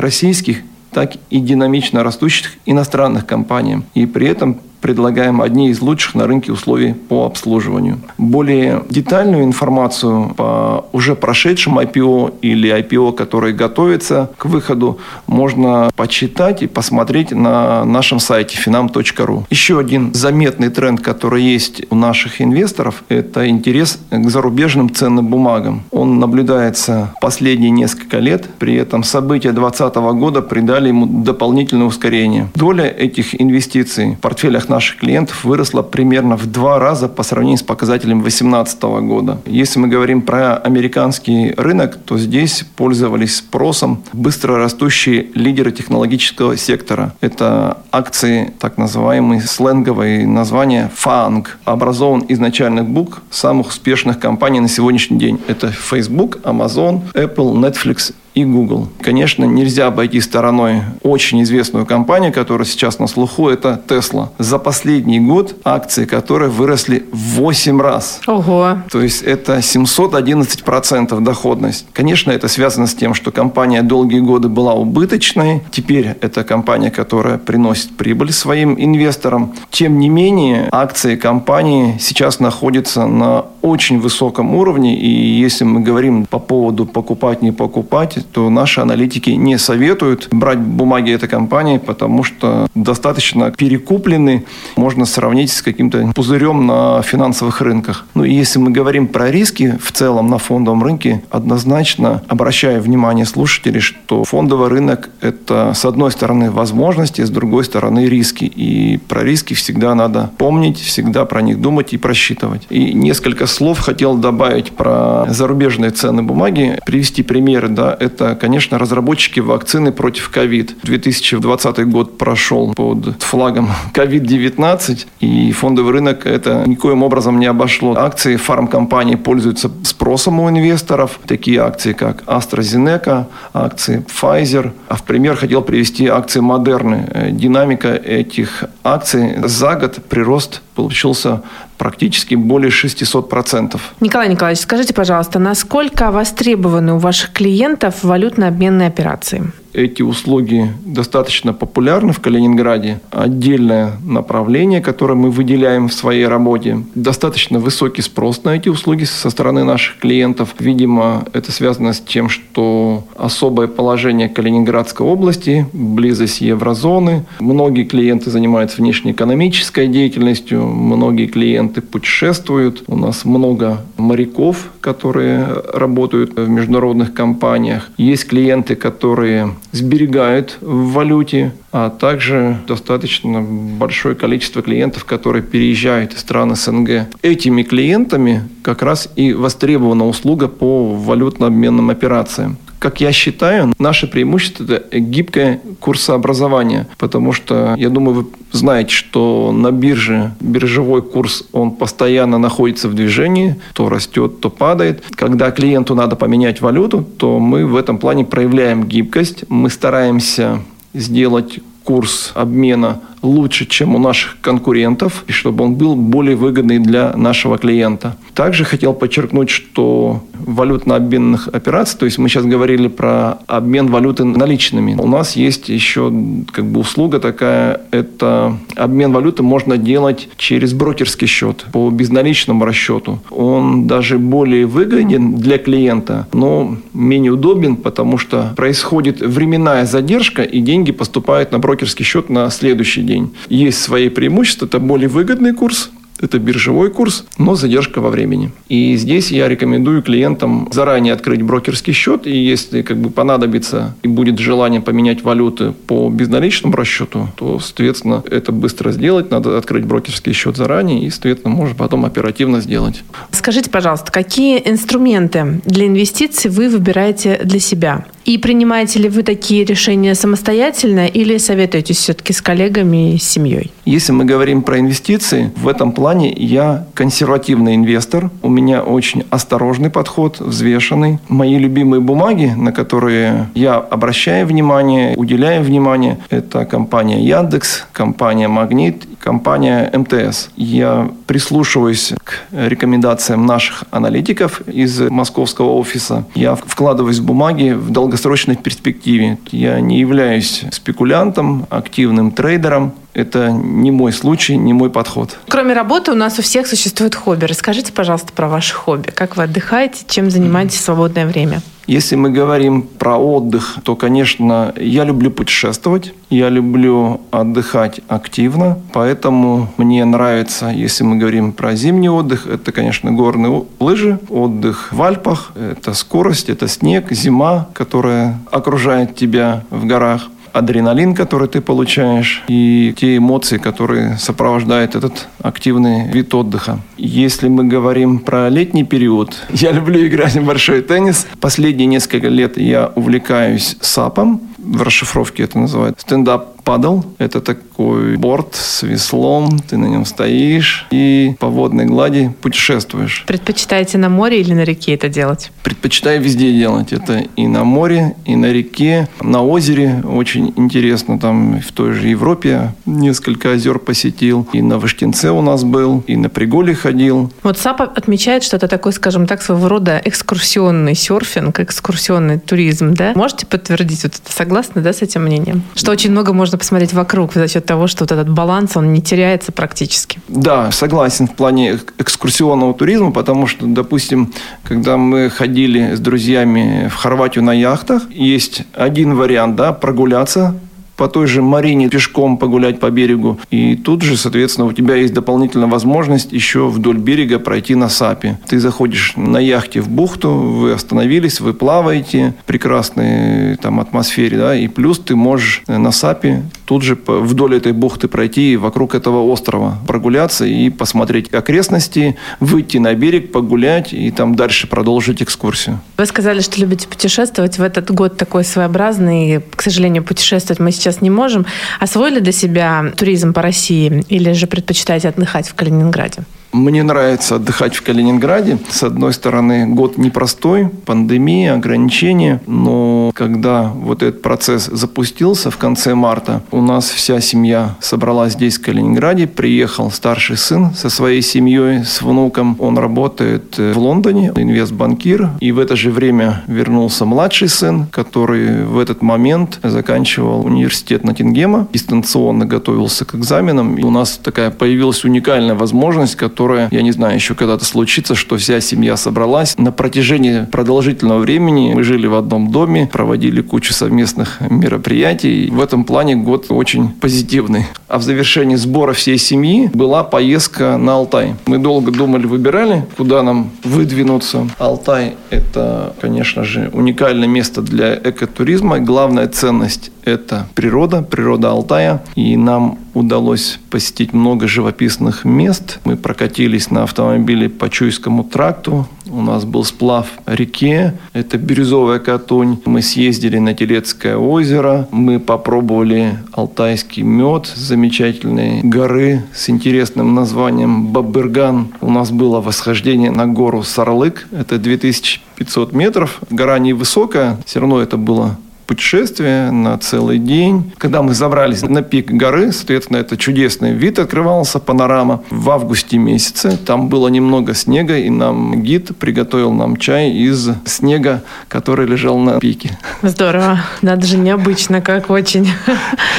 российских, 0.00 0.62
так 0.90 1.12
и 1.30 1.38
динамично 1.38 2.02
растущих 2.02 2.56
иностранных 2.66 3.26
компаний. 3.26 3.82
И 3.94 4.06
при 4.06 4.26
этом 4.26 4.58
предлагаем 4.84 5.40
одни 5.40 5.70
из 5.70 5.80
лучших 5.80 6.14
на 6.14 6.26
рынке 6.26 6.52
условий 6.52 6.92
по 6.92 7.24
обслуживанию. 7.24 8.00
Более 8.18 8.82
детальную 8.90 9.44
информацию 9.44 10.34
по 10.36 10.84
уже 10.92 11.14
прошедшим 11.14 11.78
IPO 11.78 12.34
или 12.42 12.70
IPO, 12.70 13.14
которые 13.14 13.54
готовятся 13.54 14.30
к 14.36 14.44
выходу, 14.44 14.98
можно 15.26 15.90
почитать 15.96 16.62
и 16.62 16.66
посмотреть 16.66 17.30
на 17.30 17.86
нашем 17.86 18.20
сайте 18.20 18.58
finam.ru. 18.58 19.44
Еще 19.48 19.78
один 19.78 20.12
заметный 20.12 20.68
тренд, 20.68 21.00
который 21.00 21.42
есть 21.42 21.80
у 21.88 21.94
наших 21.94 22.42
инвесторов, 22.42 23.04
это 23.08 23.48
интерес 23.48 23.98
к 24.10 24.28
зарубежным 24.28 24.94
ценным 24.94 25.28
бумагам. 25.28 25.84
Он 25.92 26.18
наблюдается 26.18 27.14
последние 27.22 27.70
несколько 27.70 28.18
лет, 28.18 28.50
при 28.58 28.74
этом 28.74 29.02
события 29.02 29.52
2020 29.52 29.96
года 30.20 30.42
придали 30.42 30.88
ему 30.88 31.06
дополнительное 31.06 31.86
ускорение. 31.86 32.50
Доля 32.54 32.84
этих 32.84 33.40
инвестиций 33.40 34.16
в 34.16 34.18
портфелях 34.18 34.68
наших 34.74 34.96
клиентов 34.96 35.44
выросла 35.44 35.82
примерно 35.82 36.36
в 36.36 36.46
два 36.46 36.78
раза 36.80 37.08
по 37.08 37.22
сравнению 37.22 37.58
с 37.58 37.62
показателем 37.62 38.20
2018 38.22 38.82
года. 38.82 39.38
Если 39.46 39.78
мы 39.78 39.86
говорим 39.86 40.22
про 40.22 40.56
американский 40.56 41.54
рынок, 41.56 41.96
то 42.04 42.18
здесь 42.18 42.64
пользовались 42.76 43.36
спросом 43.36 44.02
быстро 44.12 44.56
растущие 44.56 45.28
лидеры 45.34 45.70
технологического 45.70 46.56
сектора. 46.56 47.14
Это 47.20 47.78
акции, 47.92 48.52
так 48.58 48.76
называемые 48.76 49.42
сленговые 49.42 50.26
названия 50.26 50.90
FANG, 51.04 51.46
образован 51.64 52.22
из 52.22 52.40
начальных 52.40 52.88
букв 52.88 53.22
самых 53.30 53.68
успешных 53.68 54.18
компаний 54.18 54.58
на 54.58 54.68
сегодняшний 54.68 55.18
день. 55.18 55.40
Это 55.46 55.70
Facebook, 55.70 56.38
Amazon, 56.42 57.02
Apple, 57.14 57.54
Netflix 57.54 58.12
и 58.34 58.44
Google. 58.44 58.88
Конечно, 59.00 59.44
нельзя 59.44 59.86
обойти 59.86 60.20
стороной 60.20 60.82
очень 61.02 61.42
известную 61.42 61.86
компанию, 61.86 62.32
которая 62.32 62.66
сейчас 62.66 62.98
на 62.98 63.06
слуху, 63.06 63.48
это 63.48 63.80
Tesla. 63.86 64.28
За 64.38 64.58
последний 64.58 65.20
год 65.20 65.56
акции 65.64 66.04
которые 66.04 66.50
выросли 66.50 67.04
в 67.12 67.40
8 67.40 67.80
раз. 67.80 68.20
Ого! 68.26 68.78
То 68.90 69.00
есть 69.00 69.22
это 69.22 69.58
711% 69.58 71.20
доходность. 71.20 71.86
Конечно, 71.92 72.30
это 72.30 72.48
связано 72.48 72.86
с 72.86 72.94
тем, 72.94 73.14
что 73.14 73.32
компания 73.32 73.82
долгие 73.82 74.20
годы 74.20 74.48
была 74.48 74.74
убыточной. 74.74 75.62
Теперь 75.70 76.16
это 76.20 76.44
компания, 76.44 76.90
которая 76.90 77.38
приносит 77.38 77.96
прибыль 77.96 78.32
своим 78.32 78.74
инвесторам. 78.78 79.52
Тем 79.70 79.98
не 79.98 80.08
менее, 80.08 80.68
акции 80.72 81.16
компании 81.16 81.96
сейчас 82.00 82.40
находятся 82.40 83.06
на 83.06 83.46
очень 83.62 83.98
высоком 83.98 84.54
уровне. 84.54 84.96
И 84.96 85.08
если 85.08 85.64
мы 85.64 85.80
говорим 85.80 86.26
по 86.26 86.38
поводу 86.38 86.86
покупать, 86.86 87.42
не 87.42 87.52
покупать, 87.52 88.18
то 88.32 88.50
наши 88.50 88.80
аналитики 88.80 89.30
не 89.30 89.58
советуют 89.58 90.28
брать 90.30 90.58
бумаги 90.58 91.12
этой 91.12 91.28
компании, 91.28 91.78
потому 91.78 92.24
что 92.24 92.68
достаточно 92.74 93.50
перекуплены, 93.50 94.44
можно 94.76 95.04
сравнить 95.06 95.52
с 95.52 95.62
каким-то 95.62 96.12
пузырем 96.14 96.66
на 96.66 97.02
финансовых 97.02 97.60
рынках. 97.60 98.06
Ну 98.14 98.24
и 98.24 98.32
если 98.32 98.58
мы 98.58 98.70
говорим 98.70 99.08
про 99.08 99.30
риски 99.30 99.78
в 99.82 99.92
целом 99.92 100.28
на 100.28 100.38
фондовом 100.38 100.82
рынке, 100.82 101.22
однозначно 101.30 102.22
обращаю 102.28 102.80
внимание 102.82 103.26
слушателей, 103.26 103.80
что 103.80 104.24
фондовый 104.24 104.68
рынок– 104.68 105.10
это, 105.20 105.72
с 105.74 105.84
одной 105.84 106.10
стороны, 106.10 106.50
возможности, 106.50 107.22
с 107.22 107.30
другой 107.30 107.64
стороны, 107.64 108.06
риски. 108.06 108.44
И 108.44 108.98
про 109.08 109.22
риски 109.22 109.54
всегда 109.54 109.94
надо 109.94 110.30
помнить, 110.38 110.78
всегда 110.78 111.24
про 111.24 111.42
них 111.42 111.60
думать 111.60 111.92
и 111.92 111.98
просчитывать. 111.98 112.66
И 112.70 112.92
несколько 112.94 113.46
слов 113.46 113.78
хотел 113.78 114.16
добавить 114.16 114.72
про 114.72 115.26
зарубежные 115.28 115.90
ценные 115.90 116.24
бумаги, 116.24 116.78
привести 116.86 117.22
примеры. 117.22 117.68
Да, 117.68 117.96
это 117.98 118.13
это, 118.14 118.36
конечно, 118.36 118.78
разработчики 118.78 119.40
вакцины 119.40 119.92
против 119.92 120.30
ковид. 120.30 120.76
2020 120.82 121.88
год 121.88 122.16
прошел 122.16 122.72
под 122.74 123.22
флагом 123.22 123.70
COVID-19, 123.94 125.06
и 125.20 125.52
фондовый 125.52 125.92
рынок 125.92 126.26
это 126.26 126.62
никоим 126.66 127.02
образом 127.02 127.40
не 127.40 127.46
обошло. 127.46 127.96
Акции 127.96 128.36
фармкомпаний 128.36 129.16
пользуются 129.16 129.70
спросом 129.82 130.40
у 130.40 130.48
инвесторов. 130.48 131.18
Такие 131.26 131.60
акции, 131.60 131.92
как 131.92 132.22
AstraZeneca, 132.22 133.26
акции 133.52 134.04
Pfizer. 134.06 134.70
А 134.88 134.94
в 134.94 135.02
пример 135.02 135.36
хотел 135.36 135.62
привести 135.62 136.06
акции 136.06 136.40
Модерны. 136.40 137.08
Э, 137.10 137.30
динамика 137.30 137.94
этих 137.94 138.64
акций 138.84 139.34
за 139.42 139.74
год 139.74 139.98
прирост 140.08 140.62
получился 140.74 141.42
практически 141.76 142.34
более 142.34 142.70
600%. 142.70 143.80
Николай 144.00 144.28
Николаевич, 144.28 144.62
скажите, 144.62 144.94
пожалуйста, 144.94 145.38
насколько 145.38 146.10
востребованы 146.10 146.94
у 146.94 146.98
ваших 146.98 147.32
клиентов 147.32 148.02
валютно-обменные 148.02 148.88
операции? 148.88 149.52
Эти 149.74 150.02
услуги 150.02 150.72
достаточно 150.86 151.52
популярны 151.52 152.12
в 152.12 152.20
Калининграде. 152.20 153.00
Отдельное 153.10 153.92
направление, 154.04 154.80
которое 154.80 155.14
мы 155.14 155.30
выделяем 155.30 155.88
в 155.88 155.92
своей 155.92 156.26
работе. 156.26 156.78
Достаточно 156.94 157.58
высокий 157.58 158.02
спрос 158.02 158.44
на 158.44 158.56
эти 158.56 158.68
услуги 158.68 159.04
со 159.04 159.30
стороны 159.30 159.64
наших 159.64 159.98
клиентов. 159.98 160.54
Видимо, 160.60 161.24
это 161.32 161.50
связано 161.50 161.92
с 161.92 162.00
тем, 162.00 162.28
что 162.28 163.04
особое 163.16 163.66
положение 163.66 164.28
Калининградской 164.28 165.06
области, 165.06 165.66
близость 165.72 166.40
еврозоны. 166.40 167.24
Многие 167.40 167.84
клиенты 167.84 168.30
занимаются 168.30 168.76
внешнеэкономической 168.78 169.88
деятельностью, 169.88 170.64
многие 170.64 171.26
клиенты 171.26 171.80
путешествуют. 171.80 172.84
У 172.86 172.96
нас 172.96 173.24
много 173.24 173.84
моряков, 173.96 174.70
которые 174.80 175.46
работают 175.72 176.38
в 176.38 176.48
международных 176.48 177.12
компаниях. 177.12 177.90
Есть 177.96 178.28
клиенты, 178.28 178.76
которые 178.76 179.54
сберегают 179.74 180.58
в 180.60 180.92
валюте, 180.92 181.52
а 181.72 181.90
также 181.90 182.58
достаточно 182.68 183.42
большое 183.42 184.14
количество 184.14 184.62
клиентов, 184.62 185.04
которые 185.04 185.42
переезжают 185.42 186.14
из 186.14 186.20
стран 186.20 186.54
СНГ. 186.54 187.08
Этими 187.22 187.64
клиентами 187.64 188.48
как 188.62 188.82
раз 188.82 189.08
и 189.16 189.32
востребована 189.32 190.06
услуга 190.06 190.46
по 190.46 190.94
валютно-обменным 190.94 191.90
операциям 191.90 192.56
как 192.84 193.00
я 193.00 193.12
считаю, 193.12 193.72
наше 193.78 194.06
преимущество– 194.06 194.64
это 194.74 194.98
гибкое 194.98 195.62
курсообразование, 195.80 196.86
потому 196.98 197.32
что, 197.32 197.74
я 197.78 197.88
думаю, 197.88 198.14
вы 198.14 198.26
знаете, 198.52 198.92
что 198.92 199.52
на 199.52 199.70
бирже 199.70 200.34
биржевой 200.38 201.00
курс, 201.00 201.44
он 201.52 201.70
постоянно 201.70 202.36
находится 202.36 202.90
в 202.90 202.94
движении, 202.94 203.56
то 203.72 203.88
растет, 203.88 204.40
то 204.40 204.50
падает. 204.50 205.02
Когда 205.14 205.50
клиенту 205.50 205.94
надо 205.94 206.14
поменять 206.14 206.60
валюту, 206.60 207.02
то 207.16 207.38
мы 207.38 207.64
в 207.64 207.74
этом 207.74 207.96
плане 207.96 208.26
проявляем 208.26 208.84
гибкость, 208.84 209.44
мы 209.48 209.70
стараемся 209.70 210.60
сделать 210.92 211.60
курс 211.84 212.32
обмена 212.34 213.00
лучше, 213.24 213.66
чем 213.66 213.94
у 213.94 213.98
наших 213.98 214.36
конкурентов, 214.40 215.24
и 215.26 215.32
чтобы 215.32 215.64
он 215.64 215.74
был 215.74 215.96
более 215.96 216.36
выгодный 216.36 216.78
для 216.78 217.14
нашего 217.16 217.58
клиента. 217.58 218.16
Также 218.34 218.64
хотел 218.64 218.92
подчеркнуть, 218.92 219.50
что 219.50 220.22
валютно-обменных 220.34 221.48
операций, 221.48 221.98
то 221.98 222.04
есть 222.04 222.18
мы 222.18 222.28
сейчас 222.28 222.44
говорили 222.44 222.88
про 222.88 223.38
обмен 223.46 223.86
валюты 223.86 224.24
наличными. 224.24 224.96
У 224.98 225.06
нас 225.06 225.36
есть 225.36 225.68
еще 225.68 226.12
как 226.52 226.64
бы 226.66 226.80
услуга 226.80 227.18
такая, 227.20 227.80
это 227.90 228.58
обмен 228.76 229.12
валюты 229.12 229.42
можно 229.42 229.78
делать 229.78 230.28
через 230.36 230.72
брокерский 230.72 231.26
счет 231.26 231.64
по 231.72 231.90
безналичному 231.90 232.64
расчету. 232.64 233.20
Он 233.30 233.86
даже 233.86 234.18
более 234.18 234.66
выгоден 234.66 235.36
для 235.36 235.58
клиента, 235.58 236.26
но 236.32 236.76
менее 236.92 237.32
удобен, 237.32 237.76
потому 237.76 238.18
что 238.18 238.52
происходит 238.56 239.20
временная 239.20 239.86
задержка, 239.86 240.42
и 240.42 240.60
деньги 240.60 240.92
поступают 240.92 241.52
на 241.52 241.58
брокерский 241.58 242.04
счет 242.04 242.28
на 242.28 242.50
следующий 242.50 243.02
день 243.02 243.13
день. 243.14 243.34
Есть 243.48 243.80
свои 243.82 244.08
преимущества, 244.08 244.66
это 244.66 244.78
более 244.78 245.08
выгодный 245.08 245.52
курс, 245.52 245.90
это 246.20 246.38
биржевой 246.38 246.90
курс, 246.90 247.24
но 247.38 247.54
задержка 247.54 248.00
во 248.00 248.08
времени. 248.08 248.50
И 248.68 248.96
здесь 248.96 249.30
я 249.30 249.48
рекомендую 249.48 250.02
клиентам 250.02 250.68
заранее 250.72 251.12
открыть 251.12 251.42
брокерский 251.42 251.92
счет, 251.92 252.26
и 252.26 252.36
если 252.36 252.82
как 252.82 252.98
бы 252.98 253.10
понадобится 253.10 253.94
и 254.02 254.08
будет 254.08 254.38
желание 254.38 254.80
поменять 254.80 255.22
валюты 255.22 255.72
по 255.72 256.08
безналичному 256.10 256.74
расчету, 256.76 257.28
то, 257.36 257.58
соответственно, 257.58 258.22
это 258.30 258.52
быстро 258.52 258.92
сделать. 258.92 259.30
Надо 259.30 259.58
открыть 259.58 259.84
брокерский 259.84 260.32
счет 260.32 260.56
заранее 260.56 261.04
и, 261.04 261.10
соответственно, 261.10 261.54
можно 261.54 261.74
потом 261.74 262.04
оперативно 262.04 262.60
сделать. 262.60 263.02
Скажите, 263.32 263.70
пожалуйста, 263.70 264.10
какие 264.12 264.62
инструменты 264.64 265.60
для 265.64 265.86
инвестиций 265.86 266.50
вы 266.50 266.68
выбираете 266.68 267.40
для 267.44 267.58
себя? 267.58 268.06
И 268.24 268.38
принимаете 268.38 269.00
ли 269.00 269.08
вы 269.08 269.22
такие 269.22 269.64
решения 269.64 270.14
самостоятельно 270.14 271.06
или 271.06 271.36
советуетесь 271.36 271.98
все-таки 271.98 272.32
с 272.32 272.40
коллегами 272.40 273.14
и 273.14 273.18
семьей? 273.18 273.70
Если 273.84 274.12
мы 274.12 274.24
говорим 274.24 274.62
про 274.62 274.78
инвестиции, 274.78 275.52
в 275.56 275.68
этом 275.68 275.92
плане 275.92 276.32
я 276.32 276.86
консервативный 276.94 277.74
инвестор. 277.74 278.30
У 278.42 278.48
меня 278.48 278.82
очень 278.82 279.24
осторожный 279.28 279.90
подход, 279.90 280.40
взвешенный. 280.40 281.18
Мои 281.28 281.58
любимые 281.58 282.00
бумаги, 282.00 282.54
на 282.56 282.72
которые 282.72 283.50
я 283.54 283.76
обращаю 283.76 284.46
внимание, 284.46 285.14
уделяю 285.16 285.62
внимание, 285.62 286.18
это 286.30 286.64
компания 286.64 287.22
Яндекс, 287.22 287.86
компания 287.92 288.48
Магнит, 288.48 289.04
компания 289.24 289.90
МТС. 289.92 290.50
Я 290.54 291.10
прислушиваюсь 291.26 292.12
к 292.22 292.44
рекомендациям 292.52 293.46
наших 293.46 293.84
аналитиков 293.90 294.60
из 294.68 295.00
московского 295.00 295.72
офиса. 295.72 296.26
Я 296.34 296.54
вкладываюсь 296.54 297.18
в 297.18 297.24
бумаги 297.24 297.70
в 297.70 297.90
долгосрочной 297.90 298.56
перспективе. 298.56 299.38
Я 299.50 299.80
не 299.80 299.98
являюсь 299.98 300.64
спекулянтом, 300.70 301.66
активным 301.70 302.32
трейдером. 302.32 302.92
Это 303.14 303.50
не 303.50 303.90
мой 303.90 304.12
случай, 304.12 304.56
не 304.56 304.72
мой 304.72 304.90
подход. 304.90 305.38
Кроме 305.48 305.72
работы 305.72 306.12
у 306.12 306.16
нас 306.16 306.38
у 306.38 306.42
всех 306.42 306.66
существует 306.66 307.14
хобби. 307.14 307.46
Расскажите, 307.46 307.92
пожалуйста, 307.92 308.32
про 308.32 308.48
ваше 308.48 308.74
хобби. 308.74 309.10
Как 309.10 309.36
вы 309.36 309.44
отдыхаете, 309.44 310.04
чем 310.06 310.30
занимаетесь 310.30 310.80
в 310.80 310.84
свободное 310.84 311.26
время? 311.26 311.62
Если 311.86 312.16
мы 312.16 312.30
говорим 312.30 312.82
про 312.82 313.16
отдых, 313.16 313.76
то, 313.84 313.94
конечно, 313.94 314.72
я 314.76 315.04
люблю 315.04 315.30
путешествовать, 315.30 316.14
я 316.30 316.48
люблю 316.48 317.20
отдыхать 317.30 318.00
активно, 318.08 318.78
поэтому 318.92 319.68
мне 319.76 320.04
нравится, 320.04 320.68
если 320.68 321.04
мы 321.04 321.16
говорим 321.16 321.52
про 321.52 321.74
зимний 321.74 322.08
отдых, 322.08 322.46
это, 322.46 322.72
конечно, 322.72 323.12
горные 323.12 323.64
лыжи, 323.80 324.18
отдых 324.30 324.92
в 324.92 325.02
Альпах, 325.02 325.52
это 325.54 325.92
скорость, 325.92 326.48
это 326.48 326.68
снег, 326.68 327.12
зима, 327.12 327.68
которая 327.74 328.38
окружает 328.50 329.14
тебя 329.14 329.64
в 329.70 329.84
горах 329.86 330.28
адреналин, 330.54 331.14
который 331.14 331.48
ты 331.48 331.60
получаешь, 331.60 332.42
и 332.48 332.94
те 332.96 333.16
эмоции, 333.16 333.58
которые 333.58 334.16
сопровождают 334.18 334.94
этот 334.94 335.28
активный 335.42 336.10
вид 336.10 336.32
отдыха. 336.34 336.78
Если 336.96 337.48
мы 337.48 337.64
говорим 337.64 338.20
про 338.20 338.48
летний 338.48 338.84
период, 338.84 339.34
я 339.50 339.72
люблю 339.72 340.06
играть 340.06 340.36
в 340.36 340.44
большой 340.44 340.80
теннис. 340.82 341.26
Последние 341.40 341.86
несколько 341.86 342.28
лет 342.28 342.56
я 342.56 342.92
увлекаюсь 342.94 343.76
сапом. 343.80 344.40
В 344.64 344.82
расшифровке 344.82 345.44
это 345.44 345.58
называют 345.58 346.00
стендап 346.00 346.54
падал. 346.64 347.04
Это 347.18 347.40
такой 347.40 348.16
борт 348.16 348.54
с 348.54 348.82
веслом, 348.82 349.58
ты 349.58 349.76
на 349.76 349.86
нем 349.86 350.04
стоишь 350.04 350.86
и 350.90 351.36
по 351.38 351.48
водной 351.48 351.84
глади 351.84 352.32
путешествуешь. 352.40 353.24
Предпочитаете 353.26 353.98
на 353.98 354.08
море 354.08 354.40
или 354.40 354.54
на 354.54 354.64
реке 354.64 354.94
это 354.94 355.08
делать? 355.08 355.52
Предпочитаю 355.62 356.20
везде 356.22 356.52
делать. 356.52 356.92
Это 356.92 357.24
и 357.36 357.46
на 357.46 357.64
море, 357.64 358.16
и 358.24 358.34
на 358.34 358.52
реке, 358.52 359.08
на 359.20 359.42
озере. 359.42 360.02
Очень 360.04 360.54
интересно. 360.56 361.18
Там 361.18 361.60
в 361.60 361.72
той 361.72 361.92
же 361.92 362.08
Европе 362.08 362.74
несколько 362.86 363.52
озер 363.52 363.78
посетил. 363.78 364.48
И 364.52 364.62
на 364.62 364.78
Виштынце 364.78 365.30
у 365.30 365.42
нас 365.42 365.64
был, 365.64 366.02
и 366.06 366.16
на 366.16 366.28
Преголе 366.28 366.74
ходил. 366.74 367.30
Вот 367.42 367.58
SUP 367.58 367.82
отмечает, 367.82 368.42
что 368.42 368.56
это 368.56 368.68
такой, 368.68 368.92
скажем 368.92 369.26
так, 369.26 369.42
своего 369.42 369.68
рода 369.68 370.00
экскурсионный 370.02 370.94
серфинг, 370.94 371.60
экскурсионный 371.60 372.38
туризм, 372.38 372.94
да? 372.94 373.12
Можете 373.14 373.46
подтвердить, 373.46 374.04
вот 374.04 374.14
это 374.14 374.32
согласны, 374.54 374.82
да, 374.82 374.92
с 374.92 375.02
этим 375.02 375.22
мнением? 375.24 375.62
Что 375.74 375.90
очень 375.90 376.10
много 376.12 376.32
можно 376.32 376.58
посмотреть 376.58 376.92
вокруг 376.92 377.34
за 377.34 377.48
счет 377.48 377.66
того, 377.66 377.88
что 377.88 378.04
вот 378.04 378.12
этот 378.12 378.28
баланс, 378.28 378.76
он 378.76 378.92
не 378.92 379.02
теряется 379.02 379.50
практически. 379.50 380.20
Да, 380.28 380.70
согласен 380.70 381.26
в 381.26 381.34
плане 381.34 381.80
экскурсионного 381.98 382.72
туризма, 382.74 383.10
потому 383.10 383.48
что, 383.48 383.66
допустим, 383.66 384.32
когда 384.62 384.96
мы 384.96 385.28
ходили 385.30 385.94
с 385.94 386.00
друзьями 386.00 386.88
в 386.88 386.94
Хорватию 386.94 387.42
на 387.42 387.52
яхтах, 387.52 388.02
есть 388.10 388.62
один 388.74 389.16
вариант, 389.16 389.56
да, 389.56 389.72
прогуляться 389.72 390.54
по 390.96 391.08
той 391.08 391.26
же 391.26 391.42
Марине 391.42 391.88
пешком 391.88 392.38
погулять 392.38 392.80
по 392.80 392.90
берегу. 392.90 393.38
И 393.50 393.76
тут 393.76 394.02
же, 394.02 394.16
соответственно, 394.16 394.66
у 394.66 394.72
тебя 394.72 394.94
есть 394.94 395.14
дополнительная 395.14 395.68
возможность 395.68 396.32
еще 396.32 396.68
вдоль 396.68 396.98
берега 396.98 397.38
пройти 397.38 397.74
на 397.74 397.88
САПе. 397.88 398.38
Ты 398.46 398.60
заходишь 398.60 399.14
на 399.16 399.38
яхте 399.38 399.80
в 399.80 399.88
бухту, 399.88 400.30
вы 400.30 400.72
остановились, 400.72 401.40
вы 401.40 401.54
плаваете 401.54 402.34
в 402.42 402.44
прекрасной 402.44 403.56
там 403.56 403.80
атмосфере, 403.80 404.38
да, 404.38 404.56
и 404.56 404.68
плюс 404.68 404.98
ты 404.98 405.16
можешь 405.16 405.62
на 405.66 405.90
САПе 405.90 406.42
тут 406.66 406.82
же 406.82 406.98
вдоль 407.06 407.56
этой 407.56 407.72
бухты 407.72 408.08
пройти 408.08 408.56
вокруг 408.56 408.94
этого 408.94 409.22
острова, 409.22 409.78
прогуляться 409.86 410.44
и 410.44 410.70
посмотреть 410.70 411.32
окрестности, 411.32 412.16
выйти 412.40 412.78
на 412.78 412.94
берег, 412.94 413.32
погулять 413.32 413.92
и 413.92 414.10
там 414.10 414.34
дальше 414.34 414.66
продолжить 414.66 415.22
экскурсию. 415.22 415.80
Вы 415.96 416.06
сказали, 416.06 416.40
что 416.40 416.60
любите 416.60 416.88
путешествовать. 416.88 417.58
В 417.58 417.62
этот 417.62 417.90
год 417.90 418.16
такой 418.16 418.44
своеобразный. 418.44 419.42
К 419.54 419.62
сожалению, 419.62 420.04
путешествовать 420.04 420.60
мы 420.60 420.72
сейчас 420.72 420.83
не 421.00 421.10
можем. 421.10 421.46
Освоили 421.80 422.20
для 422.20 422.32
себя 422.32 422.92
туризм 422.96 423.32
по 423.32 423.42
России 423.42 424.04
или 424.08 424.32
же 424.32 424.46
предпочитаете 424.46 425.08
отдыхать 425.08 425.48
в 425.48 425.54
Калининграде? 425.54 426.24
Мне 426.54 426.84
нравится 426.84 427.34
отдыхать 427.34 427.74
в 427.74 427.82
Калининграде. 427.82 428.58
С 428.70 428.84
одной 428.84 429.12
стороны, 429.12 429.66
год 429.66 429.98
непростой, 429.98 430.68
пандемия, 430.86 431.54
ограничения, 431.54 432.40
но 432.46 433.10
когда 433.12 433.72
вот 433.74 434.04
этот 434.04 434.22
процесс 434.22 434.66
запустился 434.66 435.50
в 435.50 435.56
конце 435.56 435.96
марта, 435.96 436.42
у 436.52 436.60
нас 436.60 436.90
вся 436.90 437.20
семья 437.20 437.74
собралась 437.80 438.34
здесь, 438.34 438.58
в 438.58 438.62
Калининграде, 438.62 439.26
приехал 439.26 439.90
старший 439.90 440.36
сын 440.36 440.72
со 440.74 440.90
своей 440.90 441.22
семьей, 441.22 441.84
с 441.84 442.02
внуком. 442.02 442.54
Он 442.60 442.78
работает 442.78 443.58
в 443.58 443.76
Лондоне, 443.76 444.32
инвестбанкир, 444.36 445.30
и 445.40 445.50
в 445.50 445.58
это 445.58 445.74
же 445.74 445.90
время 445.90 446.44
вернулся 446.46 447.04
младший 447.04 447.48
сын, 447.48 447.86
который 447.90 448.64
в 448.64 448.78
этот 448.78 449.02
момент 449.02 449.58
заканчивал 449.64 450.46
университет 450.46 451.02
Ноттингема, 451.02 451.66
дистанционно 451.72 452.46
готовился 452.46 453.04
к 453.04 453.16
экзаменам. 453.16 453.76
И 453.76 453.82
у 453.82 453.90
нас 453.90 454.20
такая 454.22 454.52
появилась 454.52 455.04
уникальная 455.04 455.56
возможность, 455.56 456.14
которая, 456.14 456.43
я 456.70 456.82
не 456.82 456.92
знаю, 456.92 457.14
еще 457.14 457.34
когда-то 457.34 457.64
случится, 457.64 458.14
что 458.14 458.36
вся 458.36 458.60
семья 458.60 458.96
собралась. 458.96 459.56
На 459.58 459.72
протяжении 459.72 460.44
продолжительного 460.44 461.18
времени 461.18 461.72
мы 461.74 461.82
жили 461.82 462.06
в 462.06 462.14
одном 462.14 462.50
доме, 462.50 462.88
проводили 462.92 463.40
кучу 463.40 463.72
совместных 463.72 464.38
мероприятий. 464.40 465.50
В 465.50 465.60
этом 465.60 465.84
плане 465.84 466.16
год 466.16 466.46
очень 466.50 466.88
позитивный. 466.90 467.66
А 467.88 467.98
в 467.98 468.02
завершении 468.02 468.56
сбора 468.56 468.92
всей 468.92 469.18
семьи 469.18 469.70
была 469.72 470.04
поездка 470.04 470.76
на 470.76 470.94
Алтай. 470.94 471.34
Мы 471.46 471.58
долго 471.58 471.90
думали, 471.90 472.26
выбирали, 472.26 472.84
куда 472.96 473.22
нам 473.22 473.50
выдвинуться. 473.62 474.48
Алтай– 474.58 475.14
это, 475.30 475.94
конечно 476.00 476.44
же, 476.44 476.70
уникальное 476.72 477.28
место 477.28 477.62
для 477.62 477.94
экотуризма. 477.94 478.78
Главная 478.80 479.28
ценность– 479.28 479.90
это 480.04 480.46
природа, 480.54 481.02
природа 481.02 481.50
Алтая. 481.50 482.02
И 482.14 482.36
нам 482.36 482.78
удалось 482.94 483.58
посетить 483.70 484.12
много 484.12 484.46
живописных 484.46 485.24
мест. 485.24 485.80
Мы 485.84 485.96
прокатились 485.96 486.70
на 486.70 486.84
автомобиле 486.84 487.48
по 487.48 487.68
Чуйскому 487.68 488.24
тракту. 488.24 488.86
У 489.06 489.20
нас 489.20 489.44
был 489.44 489.64
сплав 489.64 490.06
реке, 490.26 490.94
это 491.12 491.38
Бирюзовая 491.38 491.98
Катунь. 491.98 492.60
Мы 492.64 492.82
съездили 492.82 493.38
на 493.38 493.54
Телецкое 493.54 494.16
озеро. 494.16 494.88
Мы 494.90 495.20
попробовали 495.20 496.18
алтайский 496.32 497.02
мед 497.02 497.46
с 497.46 497.58
замечательной 497.58 498.62
горы 498.62 499.24
с 499.34 499.50
интересным 499.50 500.14
названием 500.14 500.88
Бабырган. 500.88 501.68
У 501.80 501.90
нас 501.90 502.10
было 502.10 502.40
восхождение 502.40 503.10
на 503.10 503.26
гору 503.26 503.62
Сарлык. 503.62 504.26
Это 504.32 504.58
2500 504.58 505.72
метров. 505.72 506.20
Гора 506.30 506.58
невысокая, 506.58 507.38
все 507.44 507.60
равно 507.60 507.80
это 507.80 507.96
было 507.96 508.38
путешествие 508.66 509.50
на 509.50 509.78
целый 509.78 510.18
день. 510.18 510.72
Когда 510.78 511.02
мы 511.02 511.14
забрались 511.14 511.62
на 511.62 511.82
пик 511.82 512.10
горы, 512.10 512.52
соответственно, 512.52 512.98
это 512.98 513.16
чудесный 513.16 513.72
вид 513.72 513.98
открывался, 513.98 514.58
панорама. 514.58 515.22
В 515.30 515.50
августе 515.50 515.98
месяце 515.98 516.56
там 516.56 516.88
было 516.88 517.08
немного 517.08 517.54
снега, 517.54 517.98
и 517.98 518.10
нам 518.10 518.62
гид 518.62 518.96
приготовил 518.96 519.52
нам 519.52 519.76
чай 519.76 520.10
из 520.10 520.48
снега, 520.64 521.22
который 521.48 521.86
лежал 521.86 522.18
на 522.18 522.40
пике. 522.40 522.78
Здорово. 523.02 523.60
Надо 523.82 524.06
же, 524.06 524.16
необычно, 524.16 524.80
как 524.80 525.10
очень. 525.10 525.48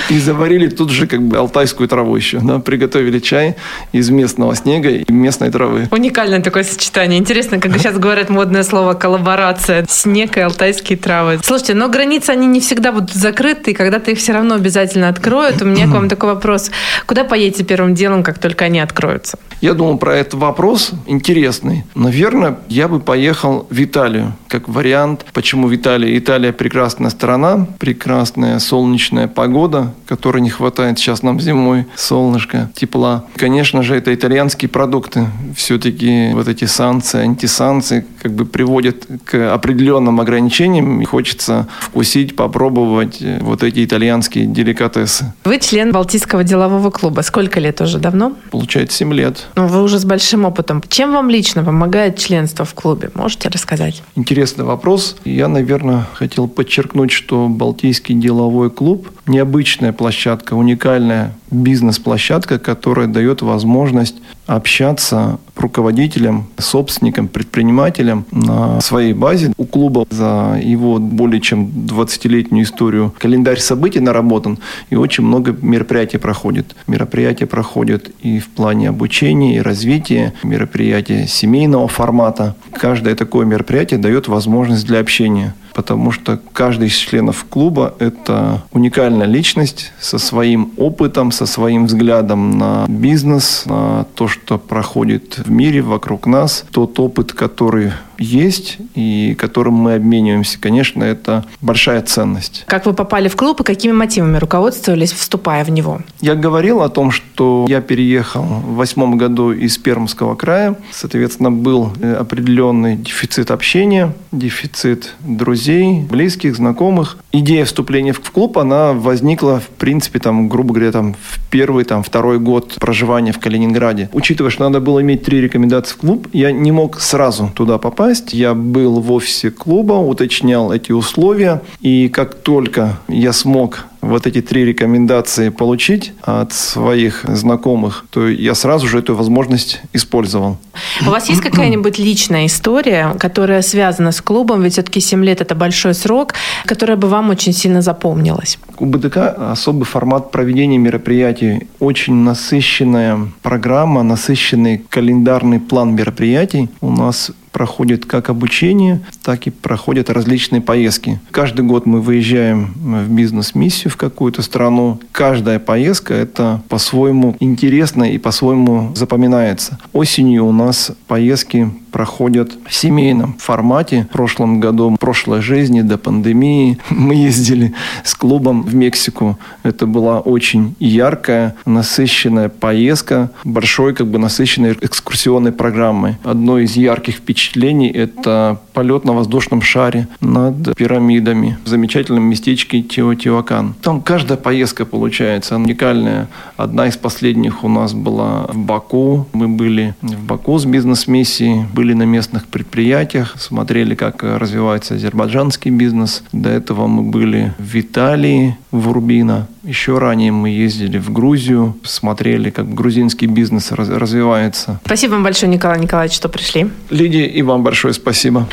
И 0.10 0.20
заварили 0.20 0.68
тут 0.68 0.92
же 0.92 1.08
как 1.08 1.22
бы 1.22 1.38
алтайскую 1.38 1.88
траву 1.88 2.16
еще. 2.16 2.40
Да? 2.40 2.60
Приготовили 2.60 3.20
чай 3.20 3.56
из 3.92 4.10
местного 4.10 4.56
снега 4.56 4.90
и 4.90 5.12
местной 5.12 5.52
травы. 5.52 5.88
Уникальное 5.92 6.42
такое 6.42 6.64
сочетание. 6.64 7.20
Интересно, 7.20 7.60
как 7.60 7.76
сейчас 7.78 7.98
говорят 7.98 8.30
модное 8.30 8.64
слово 8.64 8.94
коллаборация. 8.94 9.86
Снег 9.90 10.38
и 10.38 10.42
алтайские 10.42 10.98
травы. 10.98 11.40
Слушайте, 11.44 11.74
но 11.74 11.90
граница 11.90 12.35
они 12.36 12.48
не 12.48 12.60
всегда 12.60 12.92
будут 12.92 13.14
закрыты, 13.14 13.72
и 13.72 13.74
когда-то 13.74 14.12
их 14.12 14.18
все 14.18 14.34
равно 14.34 14.56
обязательно 14.56 15.10
откроют. 15.10 15.62
У 15.62 15.66
меня 15.66 15.88
к 15.88 15.92
вам 15.92 16.10
такой 16.10 16.34
вопрос. 16.34 16.72
Куда 17.06 17.24
поедете 17.24 17.64
первым 17.64 17.96
делом, 17.96 18.24
как 18.24 18.40
только 18.40 18.66
они 18.66 18.80
откроются? 18.80 19.38
Я 19.62 19.74
думал 19.74 19.98
про 19.98 20.16
этот 20.16 20.36
вопрос 20.36 20.92
интересный. 21.08 21.86
Наверное, 21.96 22.58
я 22.68 22.88
бы 22.88 23.00
поехал 23.00 23.68
в 23.70 23.84
Италию, 23.84 24.34
как 24.48 24.68
вариант. 24.68 25.26
Почему 25.34 25.68
в 25.68 25.76
Италии? 25.76 26.18
Италия 26.18 26.52
прекрасная 26.52 27.10
страна, 27.10 27.66
прекрасная 27.80 28.60
солнечная 28.60 29.28
погода, 29.28 29.94
которой 30.08 30.42
не 30.42 30.50
хватает 30.50 31.00
сейчас 31.00 31.24
нам 31.24 31.40
зимой, 31.40 31.86
солнышко, 31.96 32.70
тепла. 32.74 33.26
Конечно 33.38 33.82
же, 33.82 33.96
это 33.96 34.14
итальянские 34.14 34.70
продукты. 34.70 35.28
Все-таки 35.56 36.32
вот 36.34 36.48
эти 36.48 36.66
санкции, 36.66 37.22
антисанкции 37.22 38.06
как 38.22 38.34
бы 38.34 38.46
приводят 38.46 39.08
к 39.24 39.54
определенным 39.54 40.20
ограничениям. 40.20 41.02
И 41.02 41.06
хочется 41.06 41.68
вкусить, 41.80 42.25
попробовать 42.34 43.22
вот 43.42 43.62
эти 43.62 43.84
итальянские 43.84 44.46
деликатесы. 44.46 45.34
Вы 45.44 45.60
член 45.60 45.92
Балтийского 45.92 46.44
делового 46.44 46.90
клуба. 46.90 47.22
Сколько 47.22 47.60
лет 47.60 47.82
уже? 47.82 48.00
Давно? 48.00 48.34
Получается 48.52 48.98
7 48.98 49.14
лет. 49.14 49.48
Ну, 49.56 49.68
вы 49.68 49.84
уже 49.84 50.00
с 50.00 50.06
большим 50.06 50.46
опытом. 50.46 50.82
Чем 50.88 51.12
вам 51.12 51.30
лично 51.30 51.64
помогает 51.64 52.18
членство 52.18 52.64
в 52.66 52.74
клубе? 52.74 53.12
Можете 53.14 53.50
рассказать? 53.50 54.02
Интересный 54.16 54.64
вопрос. 54.64 55.18
Я, 55.26 55.50
наверное, 55.50 56.08
хотел 56.14 56.48
подчеркнуть, 56.48 57.12
что 57.12 57.50
Балтийский 57.50 58.16
деловой 58.16 58.72
клуб– 58.72 59.10
необычная 59.28 59.92
площадка, 59.92 60.54
уникальная 60.54 61.36
бизнес-площадка, 61.52 62.60
которая 62.60 63.08
дает 63.08 63.42
возможность 63.42 64.16
общаться 64.46 65.40
руководителям, 65.56 66.48
собственникам, 66.58 67.28
предпринимателям 67.28 68.26
на 68.32 68.80
своей 68.82 69.14
базе. 69.14 69.54
У 69.58 69.66
клуба 69.66 70.06
за 70.10 70.60
его 70.62 71.00
более 71.00 71.42
чем 71.42 71.68
20-летнюю 71.68 72.64
историю 72.64 73.14
календарь 73.18 73.60
событий 73.60 74.00
наработан, 74.00 74.60
и 74.90 74.96
очень 74.96 75.24
много 75.24 75.56
мероприятий 75.62 76.18
проходит. 76.18 76.76
Мероприятия 76.88 77.46
проходят 77.46 78.12
и 78.22 78.40
в 78.40 78.50
плане 78.50 78.90
обучения, 78.90 79.58
и 79.58 79.62
развития, 79.62 80.34
мероприятия 80.44 81.28
семейного 81.28 81.88
формата. 81.88 82.56
Каждое 82.72 83.16
такое 83.16 83.46
мероприятие 83.46 84.00
дает 84.00 84.28
возможность 84.28 84.86
для 84.86 85.00
общения 85.00 85.54
потому 85.76 86.14
что 86.14 86.40
каждый 86.54 86.88
из 86.88 86.94
членов 86.94 87.46
клуба– 87.50 87.94
это 88.00 88.64
уникальная 88.72 89.28
личность 89.28 89.92
со 90.00 90.18
своим 90.18 90.72
опытом, 90.78 91.32
со 91.32 91.46
своим 91.46 91.86
взглядом 91.86 92.58
на 92.58 92.86
бизнес, 92.88 93.66
на 93.66 94.06
то, 94.16 94.30
что 94.30 94.58
проходит 94.58 95.38
в 95.38 95.52
мире 95.52 95.82
вокруг 95.82 96.28
нас, 96.28 96.66
тот 96.72 96.98
опыт, 96.98 97.34
который 97.34 97.92
есть 98.18 98.78
и 98.96 99.36
которым 99.38 99.74
мы 99.74 99.96
обмениваемся, 99.96 100.60
конечно, 100.60 101.04
это 101.04 101.46
большая 101.62 102.02
ценность. 102.02 102.64
Как 102.68 102.86
вы 102.86 102.94
попали 102.94 103.28
в 103.28 103.36
клуб 103.36 103.62
и 103.62 103.64
какими 103.64 103.92
мотивами 103.92 104.38
руководствовались, 104.38 105.12
вступая 105.12 105.64
в 105.64 105.70
него? 105.70 106.02
Я 106.22 106.36
говорил 106.36 106.82
о 106.82 106.90
том, 106.90 107.12
что 107.12 107.66
я 107.68 107.82
переехал 107.82 108.44
в 108.44 108.76
восьмом 108.76 109.18
году 109.18 109.52
из 109.52 109.78
Пермского 109.78 110.36
края. 110.36 110.76
Соответственно, 110.92 111.52
был 111.52 111.92
определенный 112.20 112.96
дефицит 112.96 113.52
общения, 113.52 114.14
дефицит 114.32 115.14
друзей, 115.20 116.02
близких, 116.02 116.56
знакомых. 116.56 117.18
Идея 117.32 117.66
вступления 117.66 118.14
в 118.14 118.32
клуб, 118.32 118.58
она 118.58 118.94
возникла, 118.94 119.60
в 119.60 119.68
принципе, 119.68 120.20
там, 120.20 120.48
грубо 120.48 120.74
говоря, 120.74 120.92
там, 120.92 121.14
в 121.14 121.40
первый, 121.50 121.84
там, 121.84 122.04
второй 122.04 122.40
год 122.40 122.78
проживания 122.80 123.32
в 123.32 123.40
Калининграде. 123.40 124.10
Учитывая, 124.14 124.52
что 124.52 124.64
надо 124.64 124.80
было 124.80 125.02
иметь 125.02 125.24
три 125.24 125.42
рекомендации 125.42 125.94
в 125.94 125.98
клуб, 125.98 126.28
я 126.34 126.52
не 126.52 126.72
мог 126.72 127.00
сразу 127.00 127.52
туда 127.54 127.78
попасть, 127.78 128.05
попасть. 128.06 128.34
Я 128.34 128.54
был 128.54 129.00
в 129.00 129.12
офисе 129.12 129.52
клуба, 129.52 129.94
уточнял 129.94 130.72
эти 130.72 130.92
условия. 130.92 131.62
И 131.82 132.10
как 132.10 132.36
только 132.36 132.98
я 133.08 133.34
смог 133.34 133.86
вот 134.02 134.28
эти 134.28 134.42
три 134.42 134.66
рекомендации 134.66 135.50
получить 135.50 136.14
от 136.22 136.54
своих 136.54 137.26
знакомых, 137.28 138.06
то 138.12 138.28
я 138.28 138.54
сразу 138.54 138.88
же 138.88 139.00
эту 139.00 139.16
возможность 139.16 139.82
использовал. 139.94 140.58
У 141.02 141.10
вас 141.10 141.28
есть 141.30 141.42
какая-нибудь 141.42 141.98
личная 141.98 142.46
история, 142.46 143.16
которая 143.20 143.64
связана 143.64 144.12
с 144.12 144.22
клубом, 144.22 144.62
ведь 144.62 144.74
все-таки 144.74 145.00
7 145.00 145.26
лет– 145.26 145.42
это 145.42 145.56
большой 145.56 145.96
срок, 145.96 146.36
которая 146.66 146.98
бы 146.98 147.08
вам 147.08 147.32
очень 147.32 147.54
сильно 147.54 147.82
запомнилась? 147.82 148.60
У 148.78 148.86
БДК 148.86 149.18
особый 149.52 149.86
формат 149.86 150.30
проведения 150.30 150.78
мероприятий, 150.78 151.68
очень 151.80 152.14
насыщенная 152.14 153.18
программа, 153.42 154.04
насыщенный 154.04 154.84
календарный 154.90 155.60
план 155.60 155.96
мероприятий. 155.96 156.70
У 156.82 156.92
нас 156.92 157.32
проходит 157.56 158.06
как 158.06 158.30
обучение, 158.30 159.00
так 159.24 159.48
и 159.48 159.50
проходят 159.50 160.10
различные 160.10 160.60
поездки. 160.60 161.22
Каждый 161.32 161.64
год 161.64 161.86
мы 161.86 162.02
выезжаем 162.02 162.74
в 162.76 163.10
бизнес-миссию 163.10 163.90
в 163.92 163.96
какую-то 163.96 164.42
страну. 164.42 165.00
Каждая 165.14 165.60
поездка– 165.60 166.14
это 166.16 166.62
по-своему 166.68 167.38
интересно 167.40 168.12
и 168.12 168.18
по-своему 168.18 168.94
запоминается. 168.94 169.80
Осенью 169.94 170.46
у 170.46 170.52
нас 170.52 170.92
поездки 171.08 171.72
проходят 171.96 172.52
в 172.68 172.74
семейном 172.74 173.38
формате. 173.38 174.06
В 174.10 174.14
прошлом 174.14 174.60
году, 174.60 174.90
в 174.90 174.98
прошлой 174.98 175.42
жизни, 175.42 175.80
до 175.80 175.98
пандемии, 175.98 176.78
мы 176.90 177.16
ездили 177.16 177.74
с 178.04 178.14
клубом 178.16 178.64
в 178.64 178.76
Мексику. 178.76 179.40
Это 179.64 179.86
была 179.88 180.20
очень 180.20 180.76
яркая, 180.82 181.56
насыщенная 181.66 182.50
поездка, 182.50 183.32
большой, 183.46 183.94
как 183.94 184.08
бы 184.08 184.20
насыщенной 184.20 184.78
экскурсионной 184.82 185.54
программой. 185.54 186.18
Одно 186.26 186.60
из 186.60 186.76
ярких 186.76 187.16
впечатлений– 187.16 187.88
это 188.04 188.60
полет 188.76 189.06
на 189.06 189.14
воздушном 189.14 189.62
шаре 189.62 190.08
над 190.20 190.76
пирамидами 190.76 191.58
в 191.64 191.70
замечательном 191.70 192.24
местечке 192.24 192.82
Теотиуакан. 192.82 193.74
Там 193.82 194.02
каждая 194.02 194.38
поездка 194.38 194.86
получается 194.86 195.56
уникальная. 195.56 196.28
Одна 196.58 196.88
из 196.88 196.98
последних 196.98 197.64
у 197.64 197.70
нас 197.70 197.94
была 197.94 198.48
в 198.50 198.58
Баку. 198.58 199.28
Мы 199.34 199.48
были 199.48 199.96
в 200.02 200.26
Баку 200.26 200.60
с 200.60 200.66
бизнес-миссией, 200.66 201.66
были 201.74 201.94
на 201.94 202.04
местных 202.04 202.46
предприятиях, 202.48 203.36
смотрели, 203.40 203.96
как 203.96 204.22
развивается 204.24 204.96
азербайджанский 204.96 205.72
бизнес. 205.72 206.24
До 206.34 206.50
этого 206.50 206.88
мы 206.88 207.04
были 207.04 207.54
в 207.58 207.76
Италии, 207.80 208.58
в 208.72 208.90
Урбино. 208.90 209.48
Еще 209.64 209.98
ранее 209.98 210.32
мы 210.32 210.50
ездили 210.50 211.00
в 211.00 211.12
Грузию, 211.12 211.76
смотрели, 211.84 212.52
как 212.52 212.72
грузинский 212.72 213.26
бизнес 213.26 213.72
развивается. 213.72 214.80
Спасибо 214.86 215.14
вам 215.14 215.24
большое, 215.24 215.52
Николай 215.52 215.80
Николаевич, 215.80 216.16
что 216.16 216.30
пришли. 216.30 216.70
Лидия, 216.92 217.26
и 217.26 217.42
вам 217.42 217.64
большое 217.64 217.94
спасибо. 217.94 218.48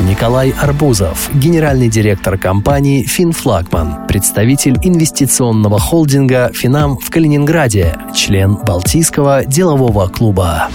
Николай 0.00 0.50
Арбузов, 0.50 1.30
генеральный 1.34 1.88
директор 1.88 2.38
компании 2.38 3.04
«Финфлагман», 3.04 4.06
представитель 4.08 4.76
инвестиционного 4.82 5.78
холдинга 5.78 6.50
«Финам» 6.54 6.96
в 6.96 7.10
Калининграде, 7.10 7.96
член 8.14 8.56
Балтийского 8.56 9.44
делового 9.44 10.08
клуба. 10.08 10.68